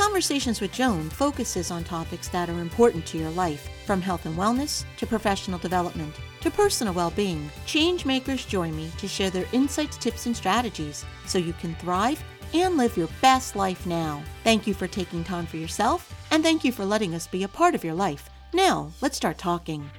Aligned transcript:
Conversations 0.00 0.62
with 0.62 0.72
Joan 0.72 1.10
focuses 1.10 1.70
on 1.70 1.84
topics 1.84 2.28
that 2.28 2.48
are 2.48 2.58
important 2.60 3.04
to 3.04 3.18
your 3.18 3.28
life, 3.32 3.68
from 3.84 4.00
health 4.00 4.24
and 4.24 4.34
wellness 4.34 4.86
to 4.96 5.06
professional 5.06 5.58
development 5.58 6.14
to 6.40 6.50
personal 6.50 6.94
well 6.94 7.10
being. 7.10 7.50
Change 7.66 8.06
makers 8.06 8.46
join 8.46 8.74
me 8.74 8.90
to 8.96 9.06
share 9.06 9.28
their 9.28 9.44
insights, 9.52 9.98
tips, 9.98 10.24
and 10.24 10.34
strategies 10.34 11.04
so 11.26 11.36
you 11.36 11.52
can 11.52 11.74
thrive 11.74 12.24
and 12.54 12.78
live 12.78 12.96
your 12.96 13.10
best 13.20 13.56
life 13.56 13.84
now. 13.84 14.22
Thank 14.42 14.66
you 14.66 14.72
for 14.72 14.86
taking 14.86 15.22
time 15.22 15.44
for 15.44 15.58
yourself, 15.58 16.10
and 16.30 16.42
thank 16.42 16.64
you 16.64 16.72
for 16.72 16.86
letting 16.86 17.14
us 17.14 17.26
be 17.26 17.42
a 17.42 17.48
part 17.48 17.74
of 17.74 17.84
your 17.84 17.92
life. 17.92 18.30
Now, 18.54 18.90
let's 19.02 19.18
start 19.18 19.36
talking. 19.36 19.90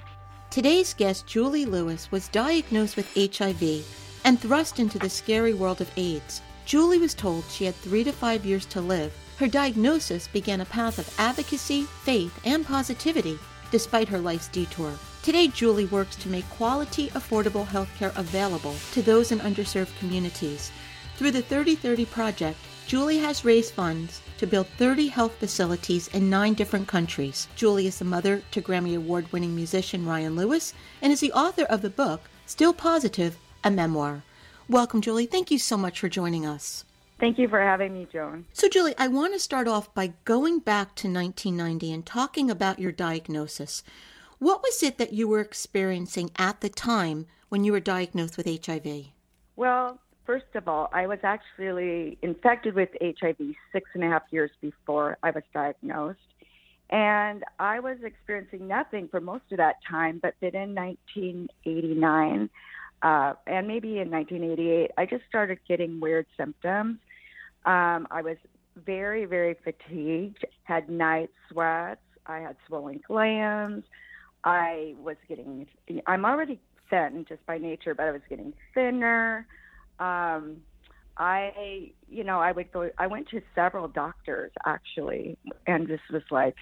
Today's 0.50 0.96
guest, 0.96 1.28
Julie 1.28 1.66
Lewis, 1.66 2.12
was 2.12 2.28
diagnosed 2.30 2.98
with 2.98 3.14
HIV 3.14 3.86
and 4.26 4.40
thrust 4.40 4.80
into 4.80 4.98
the 4.98 5.12
scary 5.12 5.54
world 5.54 5.80
of 5.80 5.92
AIDS. 5.96 6.42
Julie 6.66 6.98
was 6.98 7.14
told 7.14 7.44
she 7.52 7.66
had 7.66 7.76
three 7.76 8.04
to 8.04 8.12
five 8.12 8.44
years 8.48 8.66
to 8.68 8.82
live. 8.82 9.14
Her 9.38 9.48
diagnosis 9.48 10.28
began 10.28 10.62
a 10.62 10.66
path 10.66 11.00
of 11.00 11.14
advocacy, 11.20 11.84
faith, 12.04 12.40
and 12.46 12.66
positivity 12.66 13.40
despite 13.72 14.10
her 14.10 14.20
life's 14.20 14.50
detour. 14.50 14.94
Today, 15.24 15.48
Julie 15.48 15.86
works 15.86 16.16
to 16.18 16.30
make 16.30 16.48
quality, 16.50 17.10
affordable 17.10 17.66
healthcare 17.66 18.16
available 18.18 18.76
to 18.92 19.02
those 19.02 19.32
in 19.32 19.40
underserved 19.40 19.98
communities. 19.98 20.72
Through 21.18 21.32
the 21.32 21.42
3030 21.42 22.06
Project, 22.06 22.58
Julie 22.88 23.20
has 23.20 23.46
raised 23.46 23.74
funds 23.74 24.22
to 24.38 24.48
build 24.48 24.68
30 24.78 25.08
health 25.08 25.36
facilities 25.36 26.08
in 26.10 26.30
nine 26.30 26.54
different 26.54 26.88
countries. 26.88 27.48
Julie 27.56 27.88
is 27.88 28.00
the 28.00 28.06
mother 28.06 28.42
to 28.52 28.62
Grammy 28.62 28.98
Award 28.98 29.32
winning 29.32 29.56
musician 29.56 30.06
Ryan 30.06 30.36
Lewis 30.36 30.74
and 31.02 31.14
is 31.14 31.20
the 31.20 31.32
author 31.32 31.64
of 31.64 31.82
the 31.82 31.90
book, 31.90 32.22
Still 32.46 32.74
Positive 32.74 33.38
a 33.64 33.72
memoir. 33.72 34.24
Welcome, 34.68 35.02
Julie. 35.02 35.28
Thank 35.28 35.52
you 35.52 35.60
so 35.60 35.78
much 35.78 36.00
for 36.00 36.10
joining 36.10 36.46
us. 36.46 36.84
Thank 37.22 37.38
you 37.38 37.48
for 37.48 37.62
having 37.62 37.94
me, 37.94 38.08
Joan. 38.12 38.46
So, 38.52 38.68
Julie, 38.68 38.96
I 38.98 39.08
want 39.08 39.34
to 39.34 39.40
start 39.40 39.68
off 39.68 39.94
by 39.94 40.14
going 40.26 40.58
back 40.58 40.96
to 40.96 41.08
1990 41.08 41.94
and 41.94 42.04
talking 42.04 42.50
about 42.50 42.80
your 42.80 42.92
diagnosis. 42.92 43.84
What 44.40 44.64
was 44.64 44.82
it 44.82 44.98
that 44.98 45.14
you 45.14 45.28
were 45.28 45.40
experiencing 45.40 46.32
at 46.38 46.62
the 46.62 46.70
time 46.70 47.28
when 47.50 47.64
you 47.64 47.74
were 47.74 47.80
diagnosed 47.80 48.38
with 48.38 48.48
HIV? 48.48 49.10
Well, 49.56 50.00
first 50.26 50.56
of 50.56 50.68
all, 50.68 50.90
I 50.94 51.06
was 51.06 51.20
actually 51.22 52.18
infected 52.24 52.74
with 52.74 52.90
HIV 53.00 53.38
six 53.72 53.88
and 53.94 54.04
a 54.04 54.08
half 54.08 54.24
years 54.32 54.50
before 54.60 55.20
I 55.22 55.30
was 55.30 55.44
diagnosed. 55.54 56.18
And 56.90 57.44
I 57.60 57.82
was 57.82 57.98
experiencing 58.04 58.68
nothing 58.68 59.08
for 59.10 59.22
most 59.22 59.44
of 59.52 59.58
that 59.58 59.76
time, 59.88 60.20
but 60.24 60.34
then 60.42 60.56
in 60.56 60.74
1989, 60.74 62.50
uh, 63.04 63.34
and 63.46 63.68
maybe 63.68 64.00
in 64.00 64.10
1988, 64.10 64.90
I 64.98 65.06
just 65.06 65.24
started 65.30 65.60
getting 65.68 66.00
weird 66.00 66.26
symptoms. 66.36 66.98
Um, 67.66 68.08
I 68.12 68.22
was 68.22 68.38
very, 68.76 69.26
very 69.26 69.56
fatigued, 69.64 70.46
had 70.64 70.90
night 70.90 71.30
sweats, 71.50 72.02
I 72.26 72.40
had 72.40 72.56
swollen 72.68 73.02
glands. 73.08 73.86
I 74.44 74.96
was 75.00 75.18
getting, 75.28 75.68
I'm 76.08 76.26
already 76.26 76.60
thin 76.90 77.26
just 77.30 77.46
by 77.46 77.58
nature, 77.58 77.94
but 77.94 78.08
I 78.08 78.12
was 78.12 78.22
getting 78.30 78.54
thinner. 78.74 79.46
Um, 80.00 80.58
I, 81.18 81.92
you 82.10 82.24
know, 82.24 82.40
I 82.40 82.52
would 82.52 82.72
go, 82.72 82.90
I 82.98 83.08
went 83.08 83.30
to 83.30 83.42
several 83.54 83.88
doctors 83.88 84.52
actually, 84.66 85.38
and 85.68 85.88
this 85.88 86.00
was 86.12 86.24
like, 86.32 86.56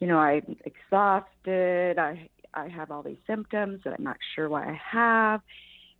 you 0.00 0.06
know, 0.06 0.18
I'm 0.18 0.56
exhausted. 0.64 1.98
I 1.98 2.28
I 2.54 2.68
have 2.68 2.90
all 2.90 3.02
these 3.02 3.18
symptoms 3.26 3.80
that 3.84 3.94
I'm 3.94 4.04
not 4.04 4.16
sure 4.34 4.48
why 4.48 4.64
I 4.68 4.80
have. 4.92 5.40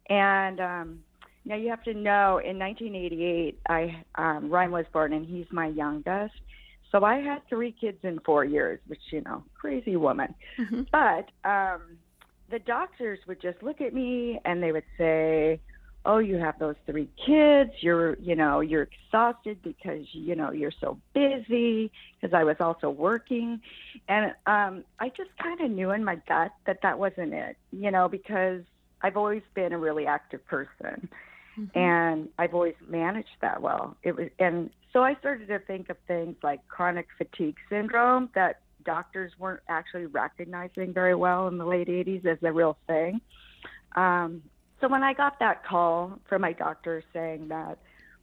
And 0.09 0.61
um, 0.61 0.99
now 1.44 1.56
you 1.56 1.69
have 1.71 1.82
to 1.84 1.94
know 1.94 2.38
in 2.38 2.59
1988, 2.59 3.60
I 3.69 4.05
um, 4.15 4.50
Ryan 4.50 4.71
was 4.71 4.87
born 4.93 5.12
and 5.12 5.27
he's 5.27 5.47
my 5.50 5.66
youngest. 5.66 6.34
So 6.91 7.05
I 7.05 7.16
had 7.16 7.47
three 7.49 7.72
kids 7.72 7.99
in 8.03 8.21
four 8.21 8.44
years, 8.44 8.81
which 8.87 9.00
you 9.10 9.21
know, 9.22 9.43
crazy 9.55 9.97
woman. 9.97 10.34
Mm-hmm. 10.59 10.82
But 10.93 11.31
um, 11.49 11.99
the 12.50 12.60
doctors 12.60 13.19
would 13.27 13.43
just 13.43 13.62
look 13.62 13.81
at 13.81 13.93
me 13.93 14.41
and 14.44 14.62
they 14.62 14.72
would 14.72 14.84
say, 14.97 15.60
"Oh, 16.06 16.19
you 16.19 16.37
have 16.37 16.59
those 16.59 16.77
three 16.87 17.10
kids. 17.27 17.72
You're, 17.81 18.16
you 18.21 18.37
know, 18.37 18.61
you're 18.61 18.88
exhausted 19.06 19.59
because 19.62 20.06
you 20.12 20.34
know 20.37 20.53
you're 20.53 20.72
so 20.81 20.99
busy." 21.15 21.91
Because 22.21 22.32
I 22.32 22.44
was 22.44 22.56
also 22.61 22.88
working, 22.88 23.61
and 24.09 24.32
um, 24.47 24.84
I 25.00 25.09
just 25.09 25.31
kind 25.43 25.61
of 25.61 25.71
knew 25.71 25.91
in 25.91 26.05
my 26.05 26.16
gut 26.28 26.53
that 26.66 26.78
that 26.82 26.99
wasn't 26.99 27.34
it. 27.34 27.56
You 27.72 27.91
know, 27.91 28.09
because 28.09 28.62
I've 29.03 29.16
always 29.16 29.43
been 29.55 29.72
a 29.72 29.78
really 29.78 30.06
active 30.06 30.47
person. 30.47 31.09
Mm-hmm. 31.59 31.79
And 31.79 32.29
I've 32.39 32.55
always 32.55 32.75
managed 32.89 33.37
that 33.41 33.63
well. 33.63 33.97
It 34.03 34.17
was, 34.17 34.29
and 34.39 34.71
so 34.93 35.03
I 35.03 35.15
started 35.17 35.49
to 35.49 35.59
think 35.59 35.91
of 35.91 35.97
things 36.07 36.37
like 36.43 36.67
chronic 36.69 37.09
fatigue 37.19 37.57
syndrome 37.69 38.31
that 38.35 38.61
doctors 38.85 39.33
weren't 39.39 39.63
actually 39.69 40.07
recognizing 40.07 40.93
very 40.93 41.15
well 41.15 41.49
in 41.49 41.59
the 41.59 41.65
late 41.65 41.89
80s 41.89 42.25
as 42.27 42.39
a 42.43 42.53
real 42.53 42.77
thing. 42.87 43.21
Um, 43.97 44.43
so 44.81 44.89
when 44.89 45.03
I 45.03 45.15
got 45.15 45.39
that 45.39 45.65
call 45.65 46.19
from 46.29 46.43
my 46.43 46.53
doctor 46.53 47.03
saying 47.13 47.49
that 47.49 47.79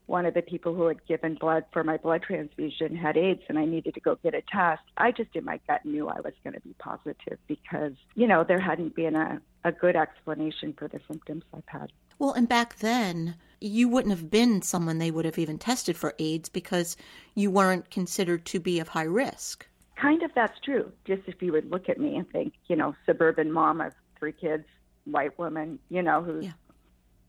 one 0.05 0.25
of 0.25 0.33
the 0.33 0.41
people 0.41 0.75
who 0.75 0.87
had 0.87 1.05
given 1.07 1.35
blood 1.35 1.65
for 1.71 1.83
my 1.83 1.97
blood 1.97 2.21
transfusion 2.21 2.95
had 2.95 3.17
AIDS 3.17 3.41
and 3.47 3.57
I 3.57 3.65
needed 3.65 3.93
to 3.93 3.99
go 3.99 4.17
get 4.21 4.33
a 4.33 4.41
test, 4.41 4.81
I 4.97 5.11
just 5.11 5.35
in 5.35 5.45
my 5.45 5.59
gut 5.67 5.85
knew 5.85 6.09
I 6.09 6.19
was 6.19 6.33
going 6.43 6.53
to 6.53 6.59
be 6.59 6.75
positive 6.79 7.39
because, 7.47 7.93
you 8.15 8.27
know, 8.27 8.43
there 8.43 8.59
hadn't 8.59 8.95
been 8.95 9.15
a, 9.15 9.41
a 9.63 9.71
good 9.71 9.95
explanation 9.95 10.73
for 10.77 10.87
the 10.87 10.99
symptoms 11.07 11.43
I've 11.53 11.63
had. 11.65 11.91
Well, 12.21 12.33
and 12.33 12.47
back 12.47 12.75
then, 12.75 13.33
you 13.59 13.89
wouldn't 13.89 14.15
have 14.15 14.29
been 14.29 14.61
someone 14.61 14.99
they 14.99 15.09
would 15.09 15.25
have 15.25 15.39
even 15.39 15.57
tested 15.57 15.97
for 15.97 16.13
AIDS 16.19 16.49
because 16.49 16.95
you 17.33 17.49
weren't 17.49 17.89
considered 17.89 18.45
to 18.45 18.59
be 18.59 18.79
of 18.79 18.89
high 18.89 19.05
risk. 19.05 19.65
Kind 19.99 20.21
of 20.21 20.29
that's 20.35 20.59
true. 20.59 20.91
Just 21.03 21.23
if 21.25 21.41
you 21.41 21.51
would 21.51 21.71
look 21.71 21.89
at 21.89 21.99
me 21.99 22.15
and 22.17 22.29
think, 22.29 22.53
you 22.67 22.75
know, 22.75 22.93
suburban 23.07 23.51
mom 23.51 23.81
of 23.81 23.93
three 24.19 24.33
kids, 24.33 24.65
white 25.05 25.35
woman, 25.39 25.79
you 25.89 26.03
know, 26.03 26.21
whose 26.21 26.45
yeah. 26.45 26.51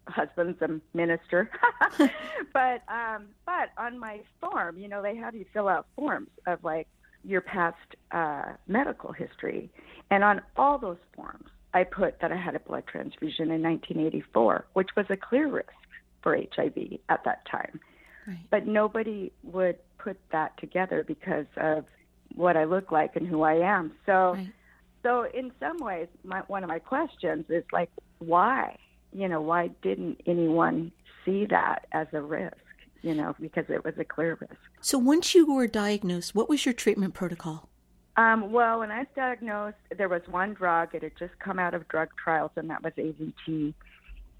husband's 0.08 0.60
a 0.60 0.78
minister. 0.92 1.50
but 2.52 2.82
um 2.86 3.28
but 3.46 3.70
on 3.78 3.98
my 3.98 4.20
form, 4.42 4.76
you 4.76 4.88
know, 4.88 5.00
they 5.00 5.16
have 5.16 5.34
you 5.34 5.46
fill 5.54 5.68
out 5.68 5.86
forms 5.96 6.28
of 6.46 6.62
like 6.62 6.86
your 7.24 7.40
past 7.40 7.78
uh 8.10 8.52
medical 8.66 9.12
history. 9.12 9.70
And 10.10 10.22
on 10.22 10.42
all 10.54 10.76
those 10.76 11.00
forms, 11.16 11.48
I 11.74 11.84
put 11.84 12.20
that 12.20 12.32
I 12.32 12.36
had 12.36 12.54
a 12.54 12.60
blood 12.60 12.84
transfusion 12.86 13.50
in 13.50 13.62
1984, 13.62 14.66
which 14.74 14.90
was 14.96 15.06
a 15.08 15.16
clear 15.16 15.48
risk 15.48 15.72
for 16.22 16.36
HIV 16.36 16.98
at 17.08 17.24
that 17.24 17.44
time. 17.46 17.80
Right. 18.26 18.38
But 18.50 18.66
nobody 18.66 19.32
would 19.42 19.78
put 19.98 20.18
that 20.30 20.56
together 20.58 21.04
because 21.06 21.46
of 21.56 21.84
what 22.34 22.56
I 22.56 22.64
look 22.64 22.92
like 22.92 23.16
and 23.16 23.26
who 23.26 23.42
I 23.42 23.54
am. 23.54 23.92
So, 24.06 24.34
right. 24.34 24.52
so 25.02 25.26
in 25.34 25.52
some 25.60 25.78
ways, 25.78 26.08
my, 26.24 26.40
one 26.46 26.62
of 26.62 26.68
my 26.68 26.78
questions 26.78 27.46
is 27.48 27.64
like, 27.72 27.90
why? 28.18 28.76
You 29.12 29.28
know, 29.28 29.40
why 29.40 29.70
didn't 29.82 30.20
anyone 30.26 30.92
see 31.24 31.46
that 31.46 31.86
as 31.92 32.06
a 32.12 32.20
risk? 32.20 32.56
You 33.02 33.14
know, 33.14 33.34
because 33.40 33.64
it 33.68 33.84
was 33.84 33.94
a 33.98 34.04
clear 34.04 34.38
risk. 34.40 34.54
So, 34.80 34.96
once 34.96 35.34
you 35.34 35.52
were 35.52 35.66
diagnosed, 35.66 36.36
what 36.36 36.48
was 36.48 36.64
your 36.64 36.72
treatment 36.72 37.14
protocol? 37.14 37.68
Um, 38.16 38.52
well, 38.52 38.80
when 38.80 38.90
I 38.90 39.00
was 39.00 39.06
diagnosed, 39.16 39.76
there 39.96 40.08
was 40.08 40.22
one 40.30 40.54
drug. 40.54 40.94
It 40.94 41.02
had 41.02 41.12
just 41.18 41.32
come 41.38 41.58
out 41.58 41.74
of 41.74 41.88
drug 41.88 42.08
trials, 42.22 42.50
and 42.56 42.68
that 42.68 42.82
was 42.82 42.92
AZT. 42.98 43.74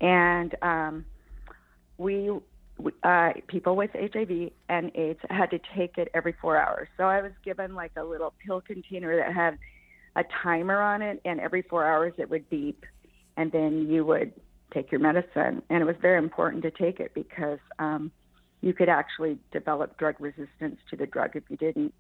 And 0.01 0.55
um, 0.61 1.05
we, 1.97 2.31
uh, 3.03 3.31
people 3.47 3.77
with 3.77 3.91
HIV 3.95 4.51
and 4.69 4.91
AIDS, 4.95 5.21
had 5.31 5.51
to 5.51 5.61
take 5.75 5.97
it 5.97 6.09
every 6.13 6.35
four 6.41 6.59
hours. 6.59 6.89
So 6.99 7.05
I 7.05 7.23
was 7.23 7.33
given 7.45 7.75
like 7.75 7.93
a 7.97 8.05
little 8.05 8.35
pill 8.45 8.61
container 8.61 9.17
that 9.17 9.33
had 9.33 9.59
a 10.17 10.25
timer 10.43 10.81
on 10.81 11.01
it, 11.01 11.23
and 11.25 11.41
every 11.41 11.63
four 11.63 11.87
hours 11.87 12.13
it 12.19 12.29
would 12.29 12.51
beep, 12.51 12.85
and 13.39 13.51
then 13.53 13.87
you 13.89 14.05
would 14.05 14.35
take 14.75 14.93
your 14.93 15.01
medicine. 15.01 15.63
And 15.71 15.81
it 15.81 15.85
was 15.85 15.97
very 16.03 16.19
important 16.19 16.63
to 16.65 16.71
take 16.71 17.01
it 17.01 17.13
because 17.15 17.59
um, 17.79 18.11
you 18.61 18.75
could 18.75 18.91
actually 18.91 19.39
develop 19.51 19.97
drug 19.97 20.17
resistance 20.21 20.79
to 20.91 20.97
the 20.97 21.07
drug 21.07 21.37
if 21.37 21.45
you 21.49 21.57
didn't 21.57 21.95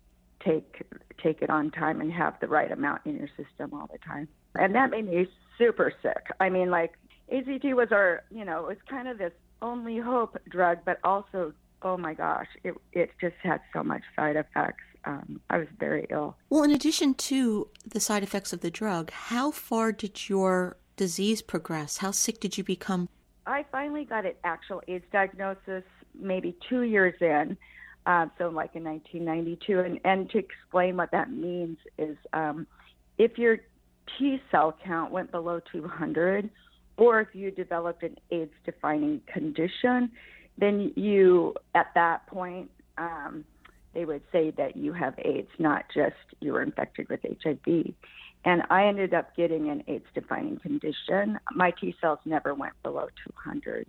take 0.45 0.83
take 1.23 1.43
it 1.43 1.51
on 1.51 1.71
time 1.71 2.01
and 2.01 2.13
have 2.13 2.35
the 2.41 2.49
right 2.49 2.73
amount 2.73 3.03
in 3.05 3.17
your 3.17 3.29
system 3.29 3.73
all 3.73 3.89
the 3.93 3.99
time. 3.99 4.29
And 4.55 4.75
that 4.75 4.91
made 4.91 5.07
me 5.09 5.29
super 5.57 5.93
sick. 6.03 6.27
I 6.41 6.49
mean, 6.49 6.71
like 6.71 6.93
AZT 7.33 7.75
was 7.75 7.89
our, 7.93 8.25
you 8.31 8.45
know, 8.45 8.65
it 8.65 8.69
was 8.69 8.77
kind 8.89 9.09
of 9.09 9.19
this 9.19 9.33
only 9.61 9.99
hope 9.99 10.37
drug, 10.49 10.79
but 10.85 10.99
also, 11.05 11.53
oh 11.83 11.97
my 11.97 12.15
gosh, 12.15 12.49
it 12.65 12.75
it 12.93 13.11
just 13.21 13.37
had 13.43 13.61
so 13.73 13.83
much 13.83 14.03
side 14.17 14.37
effects. 14.37 14.83
um, 15.05 15.41
I 15.51 15.59
was 15.59 15.69
very 15.79 16.07
ill. 16.11 16.37
Well, 16.51 16.63
in 16.63 16.71
addition 16.71 17.15
to 17.15 17.69
the 17.87 18.01
side 18.01 18.23
effects 18.23 18.53
of 18.53 18.61
the 18.61 18.71
drug, 18.71 19.11
how 19.11 19.51
far 19.51 19.93
did 19.93 20.29
your 20.29 20.77
disease 20.97 21.43
progress? 21.43 21.99
How 21.99 22.11
sick 22.11 22.41
did 22.41 22.59
you 22.59 22.65
become? 22.65 23.09
I 23.47 23.65
finally 23.73 24.05
got 24.05 24.25
an 24.27 24.35
actual 24.45 24.83
AIDS 24.87 25.05
diagnosis 25.13 25.85
maybe 26.15 26.57
two 26.69 26.83
years 26.83 27.15
in, 27.21 27.57
uh, 28.07 28.27
so 28.39 28.49
like 28.49 28.75
in 28.75 28.85
1992. 28.85 29.81
And, 29.81 30.01
and 30.05 30.31
to 30.31 30.39
explain 30.39 30.97
what 30.97 31.11
that 31.13 31.31
means 31.31 31.79
is 31.99 32.17
um, 32.33 32.67
if 33.19 33.39
your 33.39 33.59
T 34.19 34.41
cell 34.51 34.77
count 34.85 35.13
went 35.13 35.31
below 35.31 35.61
200, 35.71 36.51
or 36.97 37.21
if 37.21 37.29
you 37.33 37.51
developed 37.51 38.03
an 38.03 38.17
AIDS 38.31 38.53
defining 38.65 39.21
condition, 39.33 40.11
then 40.59 40.93
you, 40.97 41.55
at 41.75 41.87
that 41.95 42.27
point, 42.27 42.71
um, 42.99 43.45
they 43.95 44.05
would 44.05 44.23
say 44.33 44.53
that 44.57 44.77
you 44.77 44.93
have 44.93 45.15
AIDS, 45.19 45.51
not 45.59 45.85
just 45.95 46.17
you 46.41 46.53
were 46.53 46.63
infected 46.63 47.09
with 47.09 47.21
HIV. 47.23 47.95
And 48.45 48.63
I 48.71 48.87
ended 48.87 49.15
up 49.15 49.37
getting 49.37 49.71
an 49.71 49.85
AIDS 49.87 50.07
defining 50.15 50.59
condition. 50.59 51.39
My 51.55 51.73
T 51.81 51.95
cells 52.01 52.19
never 52.25 52.55
went 52.55 52.75
below 52.83 53.07
200. 53.27 53.87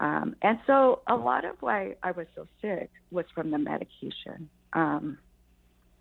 Um, 0.00 0.34
and 0.40 0.58
so 0.66 1.00
a 1.06 1.14
lot 1.14 1.44
of 1.44 1.56
why 1.60 1.94
I 2.02 2.12
was 2.12 2.26
so 2.34 2.46
sick 2.62 2.90
was 3.10 3.26
from 3.34 3.50
the 3.50 3.58
medication. 3.58 4.48
Um, 4.72 5.18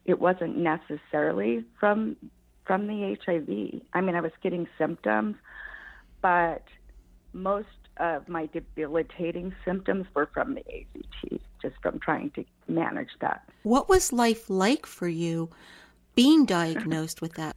it 0.05 0.19
wasn't 0.19 0.57
necessarily 0.57 1.65
from 1.79 2.15
from 2.65 2.87
the 2.87 3.17
HIV. 3.25 3.81
I 3.93 4.01
mean, 4.01 4.15
I 4.15 4.21
was 4.21 4.31
getting 4.41 4.67
symptoms, 4.77 5.35
but 6.21 6.63
most 7.33 7.67
of 7.97 8.29
my 8.29 8.47
debilitating 8.47 9.53
symptoms 9.65 10.05
were 10.13 10.29
from 10.33 10.55
the 10.55 10.61
AZT, 10.61 11.39
just 11.61 11.75
from 11.81 11.99
trying 11.99 12.29
to 12.31 12.45
manage 12.67 13.09
that. 13.19 13.41
What 13.63 13.89
was 13.89 14.13
life 14.13 14.49
like 14.49 14.85
for 14.85 15.07
you 15.07 15.49
being 16.15 16.45
diagnosed 16.45 17.21
with 17.21 17.33
that? 17.33 17.55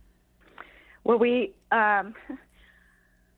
Well, 1.04 1.18
we 1.18 1.54
um, 1.70 2.14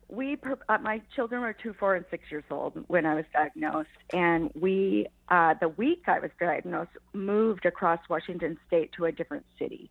we 0.09 0.39
uh, 0.69 0.79
my 0.79 1.01
children 1.15 1.41
were 1.41 1.53
two, 1.53 1.75
four, 1.75 1.95
and 1.95 2.05
six 2.11 2.31
years 2.31 2.45
old 2.51 2.85
when 2.89 3.07
I 3.07 3.15
was 3.15 3.25
diagnosed, 3.33 3.89
and 4.13 4.51
we 4.55 5.07
uh, 5.29 5.55
the 5.61 5.69
week 5.69 6.05
I 6.07 6.19
was 6.19 6.31
diagnosed 6.39 6.91
moved 7.13 7.67
across 7.67 8.01
Washington 8.09 8.59
State 8.67 8.93
to 8.93 9.07
a 9.07 9.13
different 9.13 9.47
city. 9.59 9.91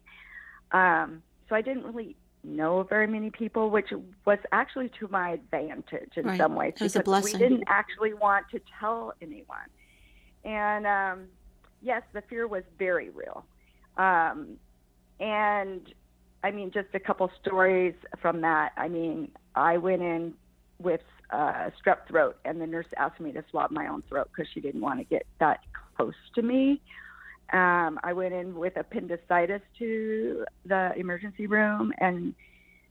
Um, 0.71 1.21
so 1.49 1.55
I 1.55 1.61
didn't 1.61 1.83
really 1.83 2.15
know 2.43 2.83
very 2.83 3.07
many 3.07 3.29
people, 3.29 3.69
which 3.69 3.89
was 4.25 4.39
actually 4.51 4.89
to 4.99 5.07
my 5.09 5.31
advantage 5.31 6.11
in 6.15 6.25
right. 6.25 6.37
some 6.37 6.55
ways 6.55 6.73
it 6.75 6.83
was 6.83 6.95
a 6.95 7.03
blessing. 7.03 7.39
we 7.39 7.39
didn't 7.39 7.63
actually 7.67 8.13
want 8.13 8.45
to 8.51 8.59
tell 8.79 9.13
anyone. 9.21 9.57
And 10.43 10.85
um, 10.85 11.27
yes, 11.81 12.01
the 12.13 12.21
fear 12.21 12.47
was 12.47 12.63
very 12.77 13.09
real. 13.09 13.45
Um, 13.97 14.57
and 15.19 15.93
I 16.43 16.51
mean, 16.51 16.71
just 16.71 16.89
a 16.93 16.99
couple 16.99 17.29
stories 17.41 17.95
from 18.21 18.41
that. 18.41 18.73
I 18.75 18.89
mean, 18.89 19.31
I 19.55 19.77
went 19.77 20.01
in 20.01 20.33
with 20.79 21.01
uh, 21.29 21.69
strep 21.81 22.07
throat, 22.07 22.37
and 22.43 22.59
the 22.59 22.67
nurse 22.67 22.85
asked 22.97 23.19
me 23.19 23.31
to 23.31 23.43
swab 23.49 23.71
my 23.71 23.87
own 23.87 24.03
throat 24.09 24.29
because 24.35 24.51
she 24.53 24.59
didn't 24.59 24.81
want 24.81 24.99
to 24.99 25.05
get 25.05 25.25
that 25.39 25.61
close 25.95 26.13
to 26.35 26.41
me. 26.41 26.81
Um, 27.51 27.99
I 28.03 28.13
went 28.13 28.33
in 28.33 28.55
with 28.55 28.77
appendicitis 28.77 29.61
to 29.79 30.45
the 30.65 30.91
emergency 30.97 31.47
room, 31.47 31.93
and 31.99 32.33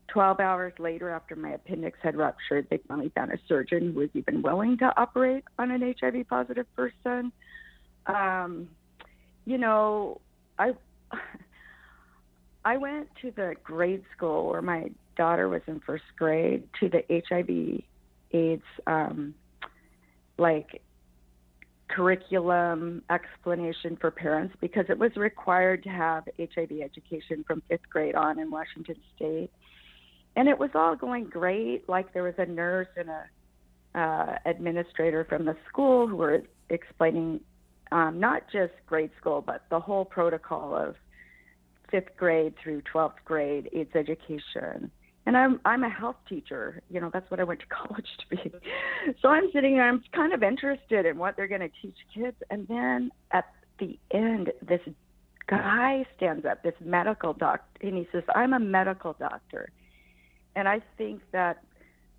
12 0.09 0.41
hours 0.41 0.73
later, 0.79 1.11
after 1.11 1.37
my 1.37 1.51
appendix 1.51 1.99
had 2.03 2.17
ruptured, 2.17 2.67
they 2.71 2.79
finally 2.89 3.11
found 3.15 3.33
a 3.33 3.39
surgeon 3.49 3.93
who 3.93 4.01
was 4.01 4.11
even 4.15 4.43
willing 4.43 4.79
to 4.79 4.93
operate 4.97 5.45
on 5.59 5.71
an 5.71 5.95
HIV 6.01 6.29
positive 6.29 6.67
person. 6.75 7.33
Um, 8.07 8.69
you 9.45 9.59
know, 9.59 10.21
I 10.59 10.73
I 12.65 12.77
went 12.77 13.09
to 13.23 13.31
the 13.33 13.55
grade 13.65 14.05
school 14.17 14.49
where 14.49 14.63
my 14.63 14.91
daughter 15.17 15.49
was 15.49 15.63
in 15.67 15.81
first 15.81 16.05
grade 16.17 16.65
to 16.81 16.89
the 16.89 17.03
HIV 17.11 17.83
AIDS 18.33 18.63
um, 18.87 19.35
like 20.39 20.81
curriculum 21.89 23.03
explanation 23.11 23.99
for 24.01 24.11
parents 24.11 24.55
because 24.61 24.87
it 24.89 24.99
was 24.99 25.15
required 25.17 25.83
to 25.83 25.91
have 25.91 26.25
HIV 26.39 26.81
education 26.83 27.45
from 27.47 27.63
fifth 27.69 27.89
grade 27.91 28.15
on 28.15 28.39
in 28.39 28.51
Washington 28.51 28.97
State. 29.15 29.51
And 30.37 30.49
it 30.49 30.59
was 30.59 30.71
all 30.75 30.97
going 30.97 31.25
great. 31.25 31.89
Like 31.89 32.15
there 32.15 32.23
was 32.23 32.35
a 32.39 32.47
nurse 32.47 32.89
and 32.97 33.11
a 33.11 33.25
uh, 33.95 34.39
administrator 34.47 35.27
from 35.29 35.45
the 35.45 35.55
school 35.69 36.09
who 36.09 36.17
were 36.17 36.43
explaining 36.71 37.41
um, 37.91 38.19
not 38.19 38.45
just 38.51 38.73
grade 38.87 39.11
school, 39.21 39.43
but 39.43 39.65
the 39.69 39.79
whole 39.79 40.07
protocol 40.07 40.75
of 40.75 40.95
fifth 41.93 42.17
grade 42.17 42.55
through 42.61 42.83
12th 42.93 43.23
grade 43.25 43.71
AIDS 43.73 43.95
education. 43.95 44.91
And 45.25 45.37
I'm 45.37 45.61
I'm 45.65 45.85
a 45.85 45.89
health 45.89 46.17
teacher. 46.29 46.83
You 46.91 47.01
know, 47.01 47.11
that's 47.13 47.31
what 47.31 47.39
I 47.39 47.45
went 47.45 47.61
to 47.61 47.67
college 47.87 48.09
to 48.19 48.37
be. 48.37 48.53
So 49.21 49.29
I'm 49.29 49.53
sitting 49.53 49.75
there, 49.75 49.89
I'm 49.89 50.03
kind 50.13 50.33
of 50.33 50.43
interested 50.43 51.07
in 51.07 51.17
what 51.19 51.37
they're 51.37 51.47
going 51.47 51.61
to 51.61 51.71
teach 51.81 51.97
kids. 52.13 52.37
And 52.51 52.67
then 52.67 53.13
at 53.31 53.45
the 53.79 53.97
end, 54.11 54.51
this 54.67 54.81
guy 55.47 56.05
stands 56.17 56.45
up, 56.45 56.65
this 56.65 56.75
medical 56.85 57.35
doctor, 57.35 57.87
and 57.87 57.97
he 57.97 58.09
says, 58.11 58.25
I'm 58.35 58.53
a 58.53 58.59
medical 58.59 59.15
doctor. 59.19 59.69
And 60.57 60.67
I 60.67 60.81
think 60.99 61.23
that 61.31 61.63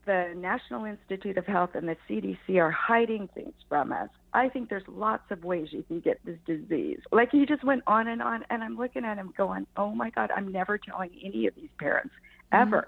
the 0.05 0.33
National 0.35 0.85
Institute 0.85 1.37
of 1.37 1.45
Health 1.45 1.71
and 1.73 1.87
the 1.87 1.97
CDC 2.09 2.57
are 2.57 2.71
hiding 2.71 3.29
things 3.33 3.53
from 3.69 3.91
us. 3.91 4.09
I 4.33 4.49
think 4.49 4.69
there's 4.69 4.87
lots 4.87 5.29
of 5.31 5.43
ways 5.43 5.69
you 5.71 5.83
can 5.83 5.99
get 5.99 6.19
this 6.25 6.37
disease. 6.45 6.99
Like 7.11 7.31
he 7.31 7.45
just 7.45 7.63
went 7.63 7.83
on 7.87 8.07
and 8.07 8.21
on, 8.21 8.45
and 8.49 8.63
I'm 8.63 8.77
looking 8.77 9.05
at 9.05 9.17
him 9.17 9.33
going, 9.37 9.67
"Oh 9.77 9.91
my 9.91 10.09
God, 10.09 10.31
I'm 10.35 10.51
never 10.51 10.77
telling 10.77 11.11
any 11.23 11.47
of 11.47 11.55
these 11.55 11.69
parents 11.77 12.13
ever 12.51 12.87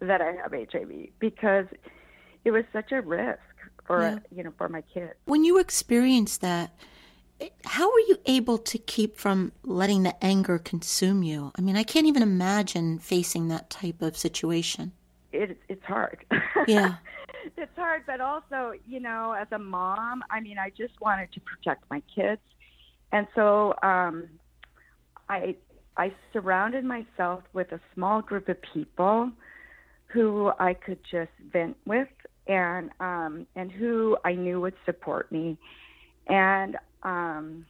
mm-hmm. 0.00 0.08
that 0.08 0.20
I 0.20 0.32
have 0.32 0.52
HIV 0.52 1.08
because 1.18 1.66
it 2.44 2.50
was 2.50 2.64
such 2.72 2.92
a 2.92 3.00
risk 3.02 3.40
for 3.86 4.02
yeah. 4.02 4.18
you 4.34 4.42
know 4.42 4.52
for 4.56 4.68
my 4.68 4.82
kids." 4.82 5.14
When 5.26 5.44
you 5.44 5.58
experienced 5.58 6.40
that, 6.40 6.74
how 7.64 7.90
were 7.90 8.00
you 8.00 8.18
able 8.26 8.58
to 8.58 8.78
keep 8.78 9.16
from 9.16 9.52
letting 9.62 10.02
the 10.02 10.24
anger 10.24 10.58
consume 10.58 11.22
you? 11.22 11.52
I 11.56 11.60
mean, 11.60 11.76
I 11.76 11.82
can't 11.82 12.06
even 12.06 12.22
imagine 12.22 12.98
facing 12.98 13.48
that 13.48 13.70
type 13.70 14.02
of 14.02 14.16
situation 14.16 14.92
it, 15.40 15.58
it's 15.68 15.84
hard. 15.84 16.24
Yeah. 16.66 16.94
it's 17.56 17.72
hard, 17.76 18.02
but 18.06 18.20
also, 18.20 18.72
you 18.86 19.00
know, 19.00 19.34
as 19.38 19.48
a 19.52 19.58
mom, 19.58 20.22
I 20.30 20.40
mean, 20.40 20.58
I 20.58 20.70
just 20.70 20.92
wanted 21.00 21.32
to 21.32 21.40
protect 21.40 21.84
my 21.90 22.02
kids. 22.14 22.40
And 23.12 23.26
so 23.34 23.74
um, 23.82 24.28
I 25.28 25.56
I 25.96 26.12
surrounded 26.32 26.84
myself 26.84 27.42
with 27.52 27.72
a 27.72 27.80
small 27.94 28.22
group 28.22 28.48
of 28.48 28.56
people 28.72 29.30
who 30.06 30.52
I 30.58 30.74
could 30.74 30.98
just 31.10 31.30
vent 31.52 31.76
with 31.86 32.08
and 32.46 32.90
um, 33.00 33.46
and 33.56 33.72
who 33.72 34.16
I 34.24 34.34
knew 34.34 34.60
would 34.60 34.74
support 34.84 35.32
me. 35.32 35.58
And 36.28 36.76
um, 37.02 37.66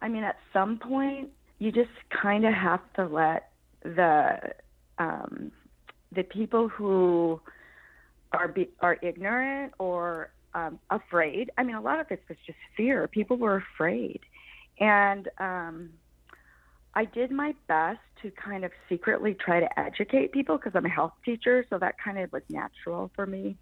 I 0.00 0.08
mean, 0.08 0.22
at 0.22 0.36
some 0.52 0.78
point, 0.78 1.30
you 1.58 1.72
just 1.72 1.90
kind 2.22 2.44
of 2.44 2.52
have 2.52 2.80
to 2.96 3.06
let 3.06 3.50
the 3.82 4.38
um, 4.98 5.50
the 6.12 6.22
people 6.22 6.68
who 6.68 7.40
are 8.32 8.48
be, 8.48 8.70
are 8.80 8.98
ignorant 9.02 9.72
or 9.78 10.30
um, 10.54 10.78
afraid. 10.90 11.50
I 11.58 11.62
mean, 11.62 11.76
a 11.76 11.80
lot 11.80 12.00
of 12.00 12.06
it 12.10 12.22
was 12.28 12.38
just 12.46 12.58
fear. 12.76 13.06
People 13.08 13.36
were 13.36 13.56
afraid, 13.56 14.20
and 14.80 15.28
um, 15.38 15.90
I 16.94 17.04
did 17.04 17.30
my 17.30 17.54
best 17.66 18.00
to 18.22 18.30
kind 18.30 18.64
of 18.64 18.72
secretly 18.88 19.34
try 19.34 19.60
to 19.60 19.78
educate 19.78 20.32
people 20.32 20.56
because 20.56 20.72
I'm 20.74 20.86
a 20.86 20.90
health 20.90 21.12
teacher, 21.24 21.64
so 21.70 21.78
that 21.78 21.96
kind 22.02 22.18
of 22.18 22.32
was 22.32 22.42
natural 22.48 23.10
for 23.14 23.26
me. 23.26 23.56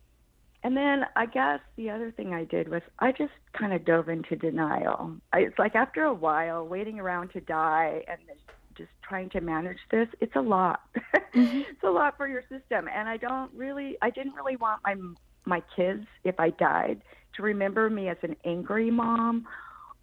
And 0.62 0.76
then 0.76 1.04
I 1.14 1.26
guess 1.26 1.60
the 1.76 1.90
other 1.90 2.10
thing 2.10 2.34
I 2.34 2.44
did 2.44 2.68
was 2.68 2.82
I 2.98 3.12
just 3.12 3.32
kind 3.52 3.72
of 3.72 3.84
dove 3.84 4.08
into 4.08 4.36
denial. 4.36 5.12
I, 5.32 5.40
it's 5.40 5.58
like 5.58 5.74
after 5.74 6.02
a 6.02 6.14
while, 6.14 6.66
waiting 6.66 6.98
around 6.98 7.28
to 7.34 7.40
die 7.40 8.02
and 8.08 8.18
just 8.76 8.90
trying 9.06 9.30
to 9.30 9.40
manage 9.40 9.78
this, 9.90 10.08
it's 10.20 10.36
a 10.36 10.40
lot. 10.40 10.80
Mm-hmm. 11.34 11.60
it's 11.68 11.82
a 11.82 11.90
lot 11.90 12.16
for 12.16 12.26
your 12.26 12.40
system, 12.48 12.88
and 12.90 13.10
I 13.10 13.18
don't 13.18 13.52
really, 13.52 13.98
I 14.00 14.08
didn't 14.08 14.32
really 14.32 14.56
want 14.56 14.80
my 14.82 14.94
my 15.44 15.62
kids, 15.76 16.06
if 16.24 16.40
I 16.40 16.48
died, 16.48 17.02
to 17.34 17.42
remember 17.42 17.90
me 17.90 18.08
as 18.08 18.16
an 18.22 18.36
angry 18.46 18.90
mom, 18.90 19.46